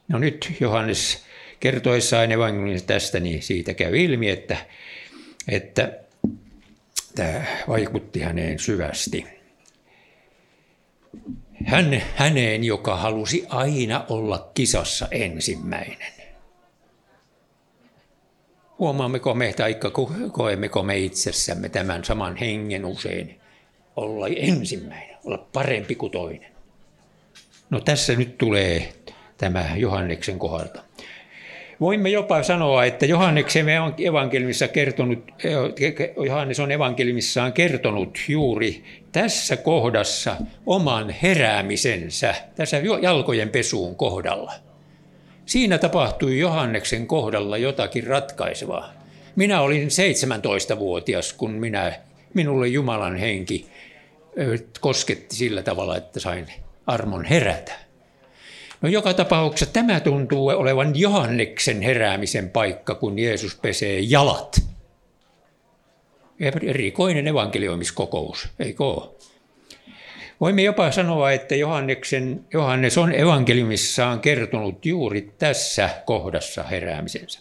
No 0.09 0.19
nyt 0.19 0.53
Johannes 0.61 1.25
kertoessaan 1.61 2.33
evankeliumista 2.33 2.87
tästä, 2.87 3.21
niin 3.21 3.43
siitä 3.43 3.75
käy 3.75 3.97
ilmi, 3.97 4.31
että, 4.31 4.57
että 5.49 5.93
tämä 7.15 7.45
vaikutti 7.69 8.21
häneen 8.21 8.59
syvästi. 8.59 9.27
Hän, 11.65 12.03
häneen, 12.15 12.65
joka 12.65 12.97
halusi 12.97 13.47
aina 13.49 14.05
olla 14.09 14.51
kisassa 14.55 15.09
ensimmäinen. 15.11 16.13
Huomaammeko 18.79 19.35
me 19.35 19.53
tai 19.53 19.77
koemmeko 20.33 20.83
me 20.83 20.99
itsessämme 20.99 21.69
tämän 21.69 22.05
saman 22.05 22.37
hengen 22.37 22.85
usein 22.85 23.41
olla 23.97 24.27
ensimmäinen, 24.29 25.17
olla 25.25 25.39
parempi 25.53 25.95
kuin 25.95 26.13
toinen? 26.13 26.53
No 27.71 27.81
tässä 27.81 28.15
nyt 28.15 28.39
tulee 28.39 28.93
tämä 29.39 29.67
Johanneksen 29.77 30.39
kohdalta. 30.39 30.83
Voimme 31.81 32.11
jopa 32.11 32.43
sanoa, 32.43 32.85
että 32.85 33.07
evankelmissa 33.99 34.69
kertonut, 34.69 35.33
Johannes 36.27 36.61
on 36.61 36.73
evankelmissaan 36.73 37.53
kertonut 37.53 38.19
juuri 38.29 38.85
tässä 39.13 39.57
kohdassa 39.57 40.37
oman 40.67 41.11
heräämisensä, 41.11 42.35
tässä 42.55 42.83
jalkojen 43.03 43.49
pesuun 43.49 43.97
kohdalla. 43.97 44.53
Siinä 45.47 45.79
tapahtui 45.79 46.39
Johanneksen 46.39 47.07
kohdalla 47.07 47.59
jotakin 47.59 48.07
ratkaisevaa. 48.07 48.93
Minä 49.37 49.61
olin 49.61 49.89
17-vuotias, 49.89 51.33
kun 51.33 51.51
minä, 51.51 51.93
minulle 52.35 52.69
Jumalan 52.69 53.17
henki 53.17 53.67
kosketti 54.81 55.37
sillä 55.37 55.63
tavalla, 55.63 55.97
että 55.97 56.21
sain 56.21 56.47
armon 56.87 57.25
herätä. 57.25 57.86
No 58.87 58.91
joka 58.91 59.15
tapauksessa 59.15 59.73
tämä 59.73 60.01
tuntuu 60.01 60.49
olevan 60.49 60.99
Johanneksen 60.99 61.83
heräämisen 61.83 62.51
paikka, 62.51 62.95
kun 62.95 63.19
Jeesus 63.19 63.55
pesee 63.55 64.01
jalat. 64.01 64.63
Erikoinen 66.63 67.27
evankelioimiskokous, 67.27 68.49
eikö 68.59 68.85
ole? 68.85 69.11
Voimme 70.41 70.63
jopa 70.63 70.91
sanoa, 70.91 71.33
että 71.33 71.55
Johanneksen, 71.55 72.45
Johannes 72.53 72.99
on 72.99 73.15
evankeliumissaan 73.15 74.21
kertonut 74.21 74.87
juuri 74.87 75.33
tässä 75.39 75.91
kohdassa 76.05 76.63
heräämisensä. 76.63 77.41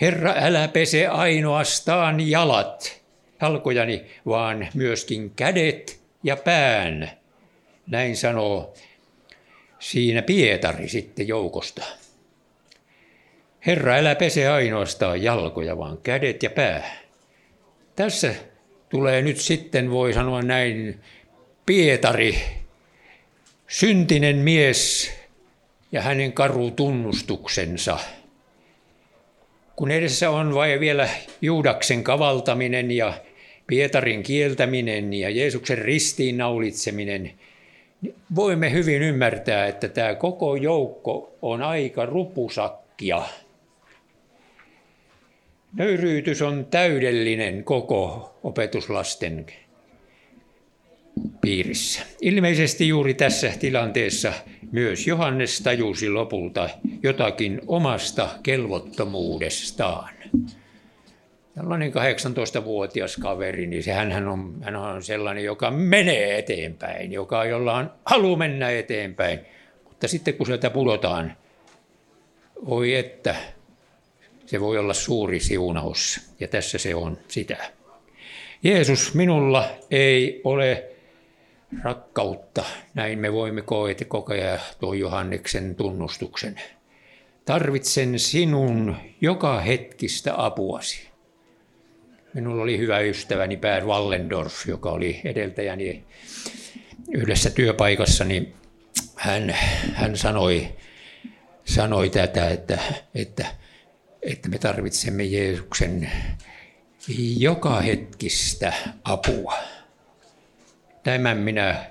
Herra, 0.00 0.34
älä 0.36 0.68
pese 0.68 1.06
ainoastaan 1.06 2.30
jalat, 2.30 3.00
jalkojani, 3.42 4.04
vaan 4.26 4.68
myöskin 4.74 5.32
kädet 5.36 6.00
ja 6.22 6.36
pään. 6.36 7.10
Näin 7.86 8.16
sanoo 8.16 8.74
siinä 9.78 10.22
Pietari 10.22 10.88
sitten 10.88 11.28
joukosta. 11.28 11.84
Herra, 13.66 13.94
älä 13.94 14.14
pese 14.14 14.48
ainoastaan 14.48 15.22
jalkoja, 15.22 15.78
vaan 15.78 15.98
kädet 15.98 16.42
ja 16.42 16.50
pää. 16.50 16.96
Tässä 17.96 18.34
tulee 18.88 19.22
nyt 19.22 19.36
sitten, 19.36 19.90
voi 19.90 20.12
sanoa 20.12 20.42
näin, 20.42 21.00
Pietari, 21.66 22.38
syntinen 23.68 24.36
mies 24.36 25.12
ja 25.92 26.02
hänen 26.02 26.32
karu 26.32 26.70
tunnustuksensa. 26.70 27.98
Kun 29.76 29.90
edessä 29.90 30.30
on 30.30 30.54
vai 30.54 30.80
vielä 30.80 31.08
Juudaksen 31.42 32.04
kavaltaminen 32.04 32.90
ja 32.90 33.14
Pietarin 33.66 34.22
kieltäminen 34.22 35.14
ja 35.14 35.30
Jeesuksen 35.30 35.78
ristiinnaulitseminen, 35.78 37.22
niin 37.22 37.38
voimme 38.34 38.72
hyvin 38.72 39.02
ymmärtää, 39.02 39.66
että 39.66 39.88
tämä 39.88 40.14
koko 40.14 40.56
joukko 40.56 41.36
on 41.42 41.62
aika 41.62 42.06
rupusakkia. 42.06 43.22
Nöyryytys 45.72 46.42
on 46.42 46.66
täydellinen 46.70 47.64
koko 47.64 48.34
opetuslasten 48.42 49.46
piirissä. 51.40 52.02
Ilmeisesti 52.20 52.88
juuri 52.88 53.14
tässä 53.14 53.52
tilanteessa 53.60 54.32
myös 54.72 55.06
Johannes 55.06 55.60
tajusi 55.60 56.10
lopulta 56.10 56.70
jotakin 57.02 57.60
omasta 57.66 58.28
kelvottomuudestaan. 58.42 60.14
Tällainen 61.58 61.92
18-vuotias 61.92 63.16
kaveri, 63.16 63.66
niin 63.66 63.82
hän 63.94 64.28
on, 64.28 64.54
hän 64.62 64.76
on 64.76 65.02
sellainen, 65.02 65.44
joka 65.44 65.70
menee 65.70 66.38
eteenpäin, 66.38 67.12
joka 67.12 67.44
jolla 67.44 67.74
on 67.74 67.90
halu 68.04 68.36
mennä 68.36 68.70
eteenpäin. 68.70 69.40
Mutta 69.84 70.08
sitten 70.08 70.34
kun 70.34 70.46
sieltä 70.46 70.70
pudotaan, 70.70 71.36
oi 72.66 72.94
että, 72.94 73.34
se 74.46 74.60
voi 74.60 74.78
olla 74.78 74.94
suuri 74.94 75.40
siunaus. 75.40 76.20
Ja 76.40 76.48
tässä 76.48 76.78
se 76.78 76.94
on 76.94 77.18
sitä. 77.28 77.56
Jeesus, 78.62 79.14
minulla 79.14 79.70
ei 79.90 80.40
ole 80.44 80.84
rakkautta. 81.84 82.64
Näin 82.94 83.18
me 83.18 83.32
voimme 83.32 83.62
koeta 83.62 84.04
kokea 84.04 84.58
tuo 84.80 84.94
Johanneksen 84.94 85.74
tunnustuksen. 85.74 86.60
Tarvitsen 87.44 88.18
sinun 88.18 88.96
joka 89.20 89.60
hetkistä 89.60 90.44
apuasi. 90.44 91.07
Minulla 92.34 92.62
oli 92.62 92.78
hyvä 92.78 92.98
ystäväni 92.98 93.56
Per 93.56 93.84
Wallendorf, 93.84 94.66
joka 94.66 94.90
oli 94.90 95.20
edeltäjäni 95.24 96.04
yhdessä 97.12 97.50
työpaikassa, 97.50 98.24
niin 98.24 98.54
hän, 99.16 99.56
hän 99.94 100.16
sanoi, 100.16 100.68
sanoi 101.64 102.10
tätä, 102.10 102.48
että, 102.48 102.78
että, 103.14 103.46
että 104.22 104.48
me 104.48 104.58
tarvitsemme 104.58 105.24
Jeesuksen 105.24 106.10
joka 107.38 107.80
hetkistä 107.80 108.72
apua. 109.04 109.54
Tämän 111.02 111.38
minä 111.38 111.84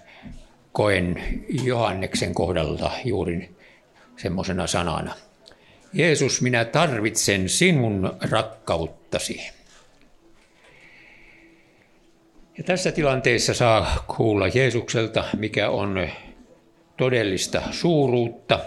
koen 0.72 1.24
Johanneksen 1.64 2.34
kohdalta 2.34 2.92
juuri 3.06 3.56
semmoisena 4.18 4.68
sanana. 4.68 5.16
Jeesus, 5.94 6.42
minä 6.42 6.66
tarvitsen 6.66 7.50
sinun 7.50 8.18
rakkauttasi. 8.32 9.57
Ja 12.58 12.64
tässä 12.64 12.92
tilanteessa 12.92 13.54
saa 13.54 14.06
kuulla 14.18 14.48
Jeesukselta, 14.48 15.24
mikä 15.38 15.70
on 15.70 16.08
todellista 16.98 17.62
suuruutta. 17.72 18.60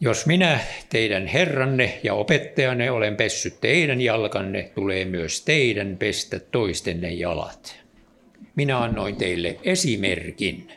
Jos 0.00 0.26
minä, 0.26 0.60
teidän 0.90 1.26
herranne 1.26 2.00
ja 2.02 2.14
opettajanne, 2.14 2.90
olen 2.90 3.16
pessyt 3.16 3.60
teidän 3.60 4.00
jalkanne, 4.00 4.62
tulee 4.74 5.04
myös 5.04 5.42
teidän 5.42 5.96
pestä 5.96 6.40
toistenne 6.40 7.10
jalat 7.10 7.88
minä 8.58 8.78
annoin 8.78 9.16
teille 9.16 9.56
esimerkin. 9.62 10.72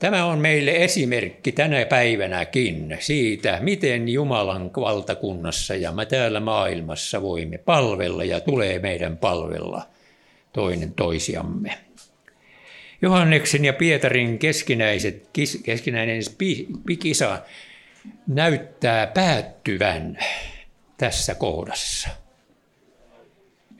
Tämä 0.00 0.24
on 0.24 0.38
meille 0.38 0.70
esimerkki 0.70 1.52
tänä 1.52 1.84
päivänäkin 1.84 2.96
siitä, 3.00 3.58
miten 3.62 4.08
Jumalan 4.08 4.70
valtakunnassa 4.76 5.74
ja 5.74 5.92
me 5.92 6.06
täällä 6.06 6.40
maailmassa 6.40 7.22
voimme 7.22 7.58
palvella 7.58 8.24
ja 8.24 8.40
tulee 8.40 8.78
meidän 8.78 9.16
palvella 9.16 9.82
toinen 10.52 10.92
toisiamme. 10.92 11.78
Johanneksen 13.02 13.64
ja 13.64 13.72
Pietarin 13.72 14.38
keskinäiset, 14.38 15.28
keskinäinen 15.62 16.22
kisa 16.98 17.42
näyttää 18.26 19.06
päättyvän 19.06 20.18
tässä 20.98 21.34
kohdassa 21.34 22.08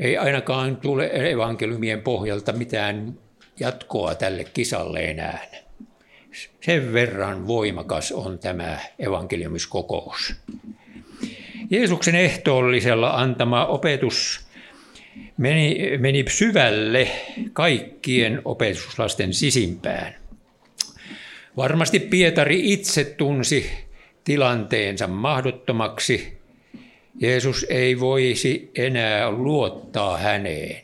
ei 0.00 0.18
ainakaan 0.18 0.76
tule 0.76 1.10
evankeliumien 1.30 2.02
pohjalta 2.02 2.52
mitään 2.52 3.18
jatkoa 3.60 4.14
tälle 4.14 4.44
kisalle 4.44 5.00
enää. 5.00 5.38
Sen 6.60 6.92
verran 6.92 7.46
voimakas 7.46 8.12
on 8.12 8.38
tämä 8.38 8.78
evankeliumiskokous. 8.98 10.34
Jeesuksen 11.70 12.14
ehtoollisella 12.14 13.10
antama 13.10 13.66
opetus 13.66 14.46
meni, 15.36 15.98
meni 15.98 16.24
syvälle 16.28 17.08
kaikkien 17.52 18.42
opetuslasten 18.44 19.34
sisimpään. 19.34 20.14
Varmasti 21.56 22.00
Pietari 22.00 22.72
itse 22.72 23.04
tunsi 23.04 23.70
tilanteensa 24.24 25.06
mahdottomaksi 25.06 26.40
Jeesus 27.20 27.66
ei 27.68 28.00
voisi 28.00 28.70
enää 28.74 29.30
luottaa 29.30 30.16
häneen. 30.18 30.82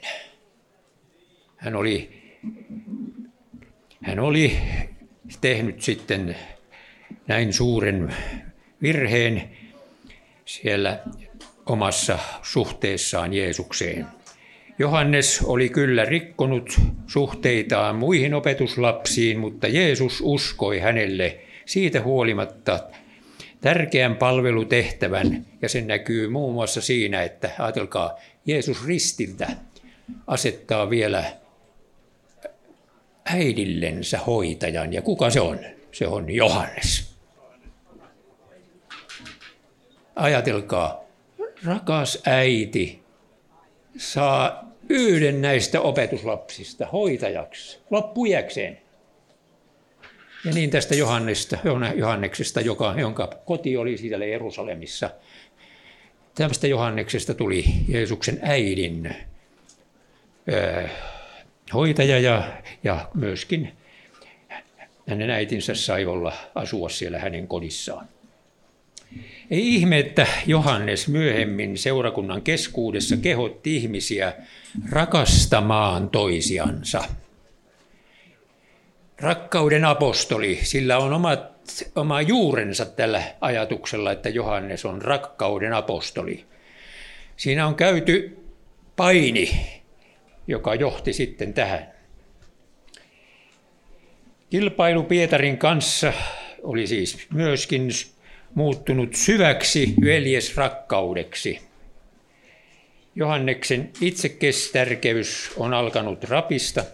Hän 1.57 1.77
oli, 1.77 2.23
hän 4.03 4.19
oli 4.19 4.59
tehnyt 5.41 5.83
sitten 5.83 6.37
näin 7.27 7.53
suuren 7.53 8.15
virheen 8.83 9.43
siellä 10.45 10.99
omassa 11.67 12.19
suhteessaan 12.43 13.33
Jeesukseen. 13.35 14.07
Johannes 14.79 15.43
oli 15.43 15.69
kyllä 15.69 16.05
rikkonut 16.05 16.81
suhteitaan 17.07 17.97
muihin 17.97 18.35
opetuslapsiin, 18.35 19.39
mutta 19.39 19.69
Jeesus 19.69 20.21
uskoi 20.25 20.79
hänelle 20.79 21.39
siitä 21.65 22.03
huolimatta 22.03 22.81
tärkeän 23.61 24.17
palvelutehtävän 24.17 25.47
ja 25.63 25.69
se 25.69 25.81
näkyy 25.81 26.29
muun 26.29 26.55
muassa 26.55 26.81
siinä, 26.81 27.23
että 27.23 27.51
ajatelkaa, 27.59 28.19
Jeesus 28.47 28.87
ristiltä 28.87 29.49
asettaa 30.27 30.91
vielä 30.91 31.25
äidillensä 33.27 34.19
hoitajan. 34.19 34.93
Ja 34.93 35.03
kuka 35.03 35.31
se 35.31 35.41
on? 35.41 35.59
Se 35.93 36.07
on 36.07 36.31
Johannes. 36.31 37.17
Ajatelkaa, 40.17 41.05
rakas 41.65 42.23
äiti 42.27 43.03
saa 43.99 44.67
yhden 44.89 45.43
näistä 45.43 45.81
opetuslapsista 45.81 46.87
hoitajaksi, 46.87 47.79
loppujakseen. 47.91 48.81
Ja 50.45 50.53
niin 50.53 50.71
tästä 50.71 50.95
Johannesta, 50.95 51.59
Johanneksesta, 51.97 52.61
joka, 52.61 52.95
jonka 52.99 53.31
koti 53.45 53.77
oli 53.77 53.99
siellä 53.99 54.27
Jerusalemissa. 54.27 55.11
Tästä 56.35 56.67
Johanneksesta 56.67 57.35
tuli 57.35 57.65
Jeesuksen 57.89 58.39
äidin 58.43 59.17
hoitaja 61.75 62.19
ja, 62.19 62.53
ja 62.85 63.09
myöskin 63.15 63.73
hänen 65.09 65.31
äitinsä 65.31 65.75
sai 65.75 66.05
olla 66.05 66.33
asua 66.55 66.89
siellä 66.89 67.19
hänen 67.19 67.49
kodissaan. 67.49 68.09
Ei 69.51 69.75
ihme, 69.75 69.99
että 69.99 70.27
Johannes 70.47 71.09
myöhemmin 71.09 71.79
seurakunnan 71.79 72.43
keskuudessa 72.43 73.17
kehotti 73.17 73.77
ihmisiä 73.77 74.33
rakastamaan 74.91 76.11
toisiansa. 76.11 77.05
Rakkauden 79.21 79.85
apostoli, 79.85 80.59
sillä 80.63 80.99
on 80.99 81.13
omat, 81.13 81.43
oma 81.97 82.23
juurensa 82.23 82.85
tällä 82.87 83.23
ajatuksella, 83.41 84.13
että 84.13 84.29
Johannes 84.29 84.85
on 84.85 85.03
rakkauden 85.03 85.73
apostoli. 85.73 86.45
Siinä 87.37 87.67
on 87.67 87.75
käyty 87.75 88.39
paini, 88.97 89.51
joka 90.49 90.75
johti 90.75 91.13
sitten 91.13 91.55
tähän. 91.55 91.93
Kilpailu 94.51 95.03
Pietarin 95.03 95.59
kanssa 95.59 96.13
oli 96.63 96.87
siis 96.87 97.27
myöskin 97.33 97.89
muuttunut 98.55 99.15
syväksi 99.15 99.95
veljesrakkaudeksi. 100.05 101.61
Johanneksen 103.15 103.91
itsekestärkeys 104.01 105.53
on 105.57 105.75
alkanut 105.75 106.25
rapista. 106.25 106.85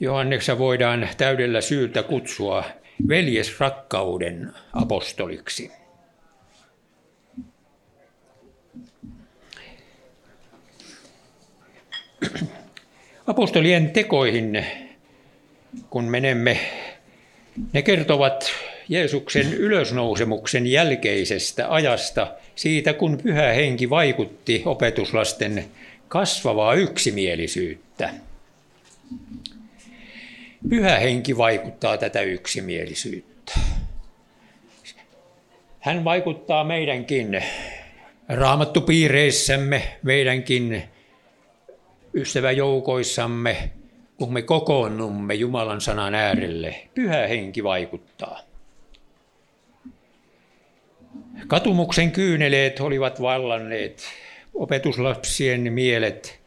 Johanneksa 0.00 0.58
voidaan 0.58 1.08
täydellä 1.16 1.60
syytä 1.60 2.02
kutsua 2.02 2.64
veljesrakkauden 3.08 4.52
apostoliksi. 4.72 5.79
Apostolien 13.26 13.90
tekoihin, 13.90 14.66
kun 15.90 16.04
menemme, 16.04 16.60
ne 17.72 17.82
kertovat 17.82 18.50
Jeesuksen 18.88 19.54
ylösnousemuksen 19.54 20.66
jälkeisestä 20.66 21.74
ajasta, 21.74 22.34
siitä 22.56 22.92
kun 22.92 23.18
pyhä 23.22 23.52
henki 23.52 23.90
vaikutti 23.90 24.62
opetuslasten 24.64 25.64
kasvavaa 26.08 26.74
yksimielisyyttä. 26.74 28.10
Pyhä 30.68 30.98
henki 30.98 31.36
vaikuttaa 31.36 31.98
tätä 31.98 32.20
yksimielisyyttä. 32.20 33.52
Hän 35.80 36.04
vaikuttaa 36.04 36.64
meidänkin 36.64 37.42
raamattupiireissämme, 38.28 39.82
meidänkin 40.02 40.82
ystäväjoukoissamme, 42.14 43.70
kun 44.16 44.32
me 44.32 44.42
kokoonnumme 44.42 45.34
Jumalan 45.34 45.80
sanan 45.80 46.14
äärelle. 46.14 46.88
Pyhä 46.94 47.26
henki 47.26 47.64
vaikuttaa. 47.64 48.40
Katumuksen 51.46 52.12
kyyneleet 52.12 52.80
olivat 52.80 53.22
vallanneet 53.22 54.02
opetuslapsien 54.54 55.72
mielet 55.72 56.40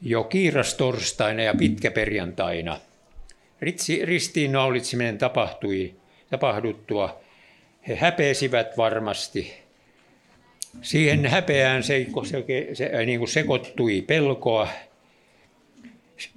jo 0.00 0.24
kiirastorstaina 0.24 1.42
ja 1.42 1.54
pitkäperjantaina. 1.54 2.78
Ristiinnaulitseminen 4.04 5.18
tapahtui, 5.18 5.94
tapahduttua. 6.30 7.20
He 7.88 7.96
häpeisivät 7.96 8.76
varmasti 8.76 9.61
Siihen 10.80 11.26
häpeään 11.26 11.82
se, 11.82 12.06
se, 12.24 12.68
se 12.74 13.06
niin 13.06 13.18
kuin 13.18 13.28
sekoittui 13.28 14.02
pelkoa, 14.02 14.68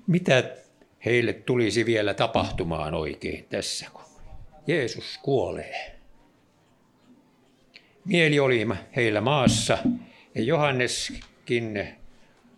mitä 0.07 0.43
heille 1.05 1.33
tulisi 1.33 1.85
vielä 1.85 2.13
tapahtumaan 2.13 2.93
oikein 2.93 3.45
tässä, 3.49 3.85
kun 3.93 4.03
Jeesus 4.67 5.19
kuolee. 5.21 5.95
Mieli 8.05 8.39
oli 8.39 8.67
heillä 8.95 9.21
maassa 9.21 9.77
ja 10.35 10.43
Johanneskin 10.43 11.87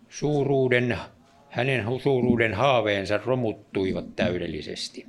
suuruuden, 0.08 0.98
hänen 1.50 1.84
suuruuden 2.02 2.54
haaveensa 2.54 3.20
romuttuivat 3.24 4.16
täydellisesti. 4.16 5.06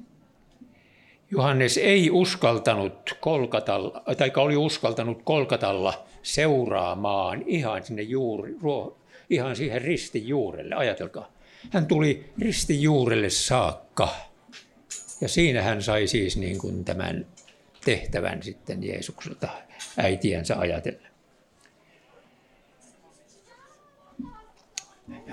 Johannes 1.32 1.78
ei 1.78 2.10
uskaltanut 2.12 3.18
kolkatalla, 3.20 4.04
tai 4.18 4.32
oli 4.38 4.58
uskaltanut 4.58 5.22
kolkatalla 5.24 6.09
seuraamaan 6.24 7.44
ihan 7.46 7.84
sinne 7.84 8.02
juuri, 8.02 8.56
ihan 9.30 9.56
siihen 9.56 9.82
ristin 9.82 10.28
juurelle. 10.28 10.76
Ajatelkaa. 10.76 11.32
Hän 11.70 11.86
tuli 11.86 12.34
ristin 12.42 12.82
juurelle 12.82 13.30
saakka. 13.30 14.10
Ja 15.22 15.28
siinä 15.28 15.62
hän 15.62 15.84
sai 15.84 16.08
siis 16.08 16.38
niin 16.38 16.58
kuin 16.58 16.86
tämän 16.86 17.26
tehtävän 17.86 18.44
sitten 18.44 18.84
Jeesukselta 18.84 19.50
äitiänsä 19.98 20.60
ajatellen. 20.60 21.10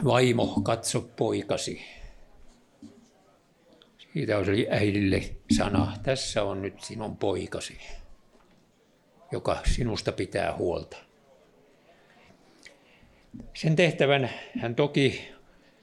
Vaimo, 0.04 0.46
katso 0.46 1.00
poikasi. 1.00 1.82
Siitä 4.12 4.38
oli 4.38 4.66
äidille 4.70 5.22
sana, 5.56 5.96
tässä 6.02 6.42
on 6.42 6.62
nyt 6.62 6.80
sinun 6.80 7.16
poikasi 7.16 7.78
joka 9.32 9.58
sinusta 9.74 10.12
pitää 10.12 10.56
huolta. 10.56 10.96
Sen 13.54 13.76
tehtävän 13.76 14.30
hän 14.60 14.74
toki 14.74 15.28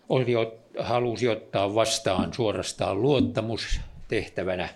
oli, 0.09 0.33
halusi 0.79 1.27
ottaa 1.27 1.75
vastaan 1.75 2.33
suorastaan 2.33 3.01
luottamustehtävänä. 3.01 4.69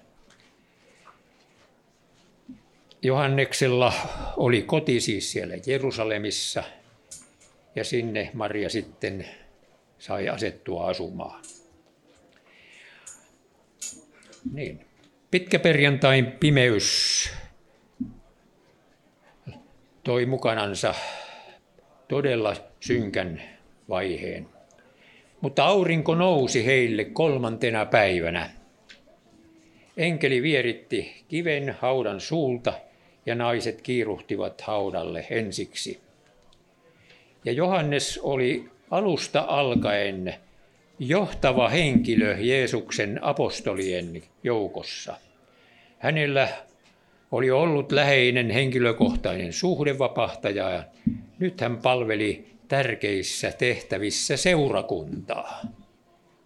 Johanneksella 3.02 3.94
oli 4.38 4.62
koti 4.62 5.02
siis 5.02 5.32
siellä 5.32 5.54
Jerusalemissa 5.66 6.64
ja 7.76 7.84
sinne 7.84 8.32
Maria 8.34 8.70
sitten 8.70 9.28
sai 10.00 10.30
asettua 10.30 10.88
asumaan. 10.88 11.42
Niin. 14.54 14.86
Pitkäperjantain 15.32 16.26
pimeys 16.26 17.30
toi 20.08 20.26
mukanansa 20.26 20.94
todella 22.08 22.56
synkän 22.80 23.42
vaiheen. 23.90 24.48
Mutta 25.42 25.66
aurinko 25.66 26.16
nousi 26.16 26.66
heille 26.66 27.06
kolmantena 27.06 27.86
päivänä. 27.86 28.50
Enkeli 29.98 30.42
vieritti 30.42 31.24
kiven 31.28 31.76
haudan 31.80 32.20
suulta 32.22 32.74
ja 33.26 33.36
naiset 33.36 33.82
kiiruhtivat 33.82 34.62
haudalle 34.62 35.28
ensiksi. 35.30 36.00
Ja 37.46 37.52
Johannes 37.52 38.20
oli 38.24 38.70
alusta 38.92 39.46
alkaen 39.48 40.36
johtava 41.00 41.70
henkilö 41.70 42.38
Jeesuksen 42.40 43.20
apostolien 43.24 44.24
joukossa. 44.44 45.16
Hänellä 46.00 46.48
oli 47.32 47.52
ollut 47.52 47.92
läheinen 47.92 48.50
henkilökohtainen 48.50 49.54
suhde 49.54 50.00
vapahtajaa. 50.00 50.84
Nyt 51.40 51.62
hän 51.62 51.78
palveli 51.78 52.48
tärkeissä 52.68 53.52
tehtävissä 53.52 54.38
seurakuntaa. 54.38 55.62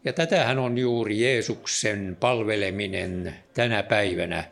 Ja 0.06 0.14
tätähän 0.14 0.60
on 0.60 0.78
juuri 0.78 1.22
Jeesuksen 1.22 2.18
palveleminen 2.20 3.36
tänä 3.54 3.84
päivänä 3.84 4.44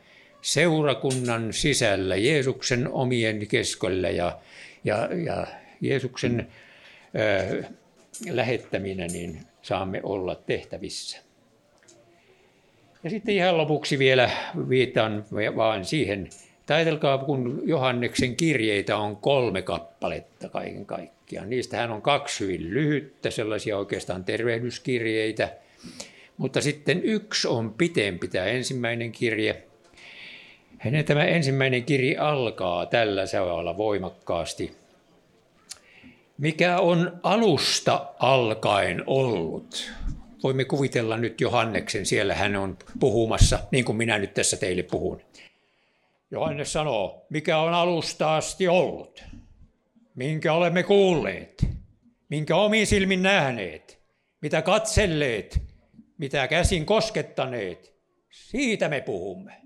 seurakunnan 0.41 1.53
sisällä, 1.53 2.15
Jeesuksen 2.15 2.91
omien 2.91 3.47
keskellä 3.47 4.09
ja, 4.09 4.39
ja, 4.83 5.09
ja 5.25 5.47
Jeesuksen 5.81 6.47
ö, 7.15 7.63
lähettäminä, 8.29 9.07
niin 9.07 9.39
saamme 9.61 9.99
olla 10.03 10.35
tehtävissä. 10.35 11.28
Ja 13.03 13.09
sitten 13.09 13.35
ihan 13.35 13.57
lopuksi 13.57 13.99
vielä 13.99 14.29
viitan 14.69 15.25
vaan 15.55 15.85
siihen, 15.85 16.29
että 16.59 16.75
ajatelkaa, 16.75 17.17
kun 17.17 17.61
Johanneksen 17.65 18.35
kirjeitä 18.35 18.97
on 18.97 19.17
kolme 19.17 19.61
kappaletta 19.61 20.49
kaiken 20.49 20.85
kaikkiaan. 20.85 21.49
Niistähän 21.49 21.91
on 21.91 22.01
kaksi 22.01 22.43
hyvin 22.43 22.69
lyhyttä, 22.69 23.29
sellaisia 23.29 23.77
oikeastaan 23.77 24.23
tervehdyskirjeitä. 24.23 25.49
Mutta 26.37 26.61
sitten 26.61 27.03
yksi 27.03 27.47
on 27.47 27.73
pitempi, 27.73 28.27
tämä 28.27 28.45
ensimmäinen 28.45 29.11
kirje. 29.11 29.63
Hänen 30.77 31.05
tämä 31.05 31.25
ensimmäinen 31.25 31.83
kirje 31.83 32.17
alkaa 32.17 32.85
tällä 32.85 33.27
tavalla 33.27 33.77
voimakkaasti. 33.77 34.71
Mikä 36.37 36.79
on 36.79 37.19
alusta 37.23 38.05
alkaen 38.19 39.03
ollut? 39.07 39.91
Voimme 40.43 40.65
kuvitella 40.65 41.17
nyt 41.17 41.41
Johanneksen, 41.41 42.05
siellä 42.05 42.35
hän 42.35 42.55
on 42.55 42.77
puhumassa, 42.99 43.59
niin 43.71 43.85
kuin 43.85 43.95
minä 43.95 44.17
nyt 44.17 44.33
tässä 44.33 44.57
teille 44.57 44.83
puhun. 44.83 45.21
Johannes 46.31 46.73
sanoo, 46.73 47.25
mikä 47.29 47.57
on 47.57 47.73
alusta 47.73 48.35
asti 48.35 48.67
ollut, 48.67 49.23
minkä 50.15 50.53
olemme 50.53 50.83
kuulleet, 50.83 51.67
minkä 52.29 52.55
omiin 52.55 52.87
silmin 52.87 53.23
nähneet, 53.23 53.99
mitä 54.41 54.61
katselleet, 54.61 55.61
mitä 56.17 56.47
käsin 56.47 56.85
koskettaneet, 56.85 57.99
Siitä 58.29 58.89
me 58.89 59.01
puhumme. 59.01 59.61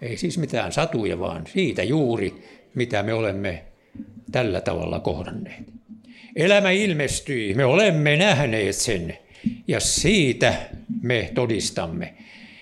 Ei 0.00 0.16
siis 0.16 0.38
mitään 0.38 0.72
satuja, 0.72 1.18
vaan 1.18 1.46
siitä 1.46 1.82
juuri, 1.82 2.44
mitä 2.74 3.02
me 3.02 3.12
olemme 3.12 3.64
tällä 4.32 4.60
tavalla 4.60 5.00
kohdanneet. 5.00 5.77
Elämä 6.36 6.70
ilmestyi, 6.70 7.54
me 7.54 7.64
olemme 7.64 8.16
nähneet 8.16 8.76
sen 8.76 9.18
ja 9.68 9.80
siitä 9.80 10.54
me 11.02 11.30
todistamme. 11.34 12.14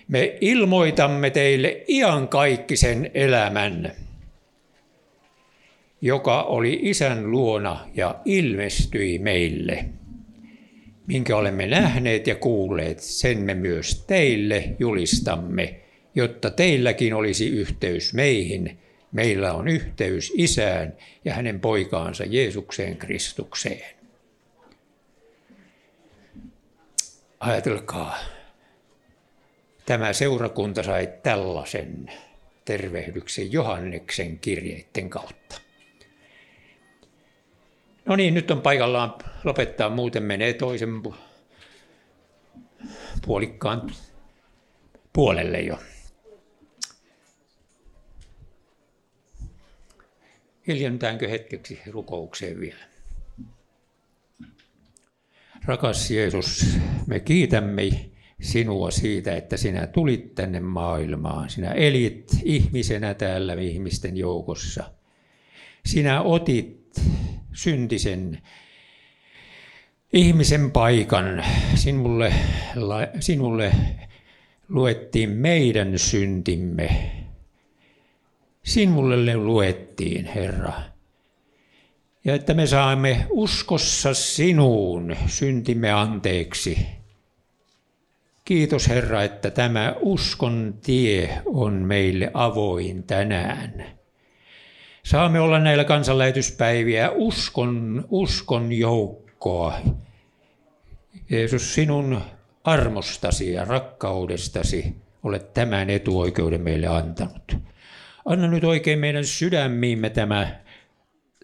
Me 0.09 0.39
ilmoitamme 0.41 1.31
teille 1.31 1.85
iankaikkisen 1.89 3.11
elämän, 3.15 3.93
joka 6.01 6.43
oli 6.43 6.79
isän 6.83 7.31
luona 7.31 7.89
ja 7.95 8.21
ilmestyi 8.25 9.19
meille. 9.19 9.85
Minkä 11.07 11.37
olemme 11.37 11.67
nähneet 11.67 12.27
ja 12.27 12.35
kuulleet, 12.35 13.01
sen 13.01 13.39
me 13.39 13.55
myös 13.55 14.05
teille 14.07 14.65
julistamme, 14.79 15.81
jotta 16.15 16.51
teilläkin 16.51 17.15
olisi 17.15 17.49
yhteys 17.49 18.15
meihin. 18.15 18.79
Meillä 19.17 19.53
on 19.53 19.69
yhteys 19.69 20.33
isään 20.35 20.97
ja 21.25 21.35
hänen 21.35 21.61
poikaansa 21.61 22.25
Jeesukseen 22.25 22.97
Kristukseen. 22.97 23.97
Ajatelkaa, 27.41 28.19
tämä 29.87 30.13
seurakunta 30.13 30.83
sai 30.83 31.09
tällaisen 31.23 32.13
tervehdyksen 32.65 33.53
Johanneksen 33.53 34.39
kirjeiden 34.39 35.11
kautta. 35.11 35.61
No 38.07 38.17
niin, 38.17 38.35
nyt 38.35 38.51
on 38.51 38.63
paikallaan 38.63 39.15
lopettaa, 39.45 39.91
muuten 39.91 40.23
menee 40.23 40.53
toisen 40.53 41.03
puolikkaan 43.27 43.91
puolelle 45.13 45.61
jo. 45.61 45.79
Hiljennytäänkö 50.67 51.29
hetkeksi 51.29 51.79
rukoukseen 51.91 52.61
vielä? 52.61 52.85
Rakas 55.65 56.11
Jeesus, 56.11 56.67
me 57.07 57.21
kiitämme 57.21 57.91
sinua 58.41 58.91
siitä, 58.91 59.37
että 59.37 59.57
sinä 59.57 59.87
tulit 59.87 60.35
tänne 60.35 60.61
maailmaan. 60.61 61.51
Sinä 61.51 61.73
elit 61.73 62.33
ihmisenä 62.45 63.15
täällä 63.15 63.55
ihmisten 63.55 64.17
joukossa. 64.17 64.85
Sinä 65.87 66.23
otit 66.23 67.01
syntisen 67.53 68.43
ihmisen 70.13 70.71
paikan. 70.71 71.45
Sinulle, 71.75 72.33
sinulle 73.21 73.73
luettiin 74.69 75.31
meidän 75.31 75.99
syntimme. 75.99 77.13
Sinulle 78.67 79.37
luettiin, 79.37 80.27
Herra 80.27 80.73
ja 82.27 82.35
että 82.35 82.55
me 82.55 82.67
saamme 82.67 83.27
uskossa 83.31 84.15
sinuun 84.15 85.17
syntimme 85.27 85.93
anteeksi. 85.93 86.87
Kiitos 88.45 88.89
Herra, 88.89 89.23
että 89.23 89.51
tämä 89.51 89.95
uskon 90.01 90.75
tie 90.85 91.43
on 91.45 91.73
meille 91.73 92.31
avoin 92.35 93.03
tänään. 93.03 93.87
Saamme 95.03 95.41
olla 95.41 95.59
näillä 95.59 95.85
kansanlähetyspäiviä 95.85 97.11
uskon, 97.11 98.05
uskon 98.11 98.73
joukkoa. 98.73 99.79
Jeesus, 101.31 101.75
sinun 101.75 102.21
armostasi 102.65 103.53
ja 103.53 103.65
rakkaudestasi 103.65 104.97
olet 105.23 105.55
tämän 105.55 105.91
etuoikeuden 105.91 106.61
meille 106.61 106.87
antanut. 106.87 107.57
Anna 108.27 108.47
nyt 108.49 108.65
oikein 108.65 108.99
meidän 108.99 109.25
sydämiimme 109.25 110.11
tämä 110.11 110.61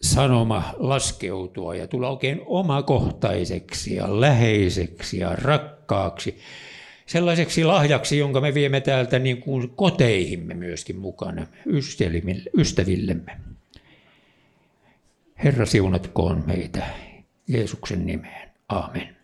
sanoma 0.02 0.74
laskeutua 0.76 1.74
ja 1.74 1.86
tulla 1.86 2.10
oikein 2.10 2.40
omakohtaiseksi 2.46 3.94
ja 3.94 4.20
läheiseksi 4.20 5.18
ja 5.18 5.36
rakkaaksi. 5.36 6.38
Sellaiseksi 7.06 7.64
lahjaksi, 7.64 8.18
jonka 8.18 8.40
me 8.40 8.54
viemme 8.54 8.80
täältä 8.80 9.18
niin 9.18 9.40
kuin 9.40 9.70
koteihimme 9.70 10.54
myöskin 10.54 10.96
mukana, 10.96 11.46
ystävillemme. 12.58 13.36
Herra 15.44 15.66
siunatkoon 15.66 16.42
meitä 16.46 16.86
Jeesuksen 17.48 18.06
nimeen. 18.06 18.50
Amen. 18.68 19.21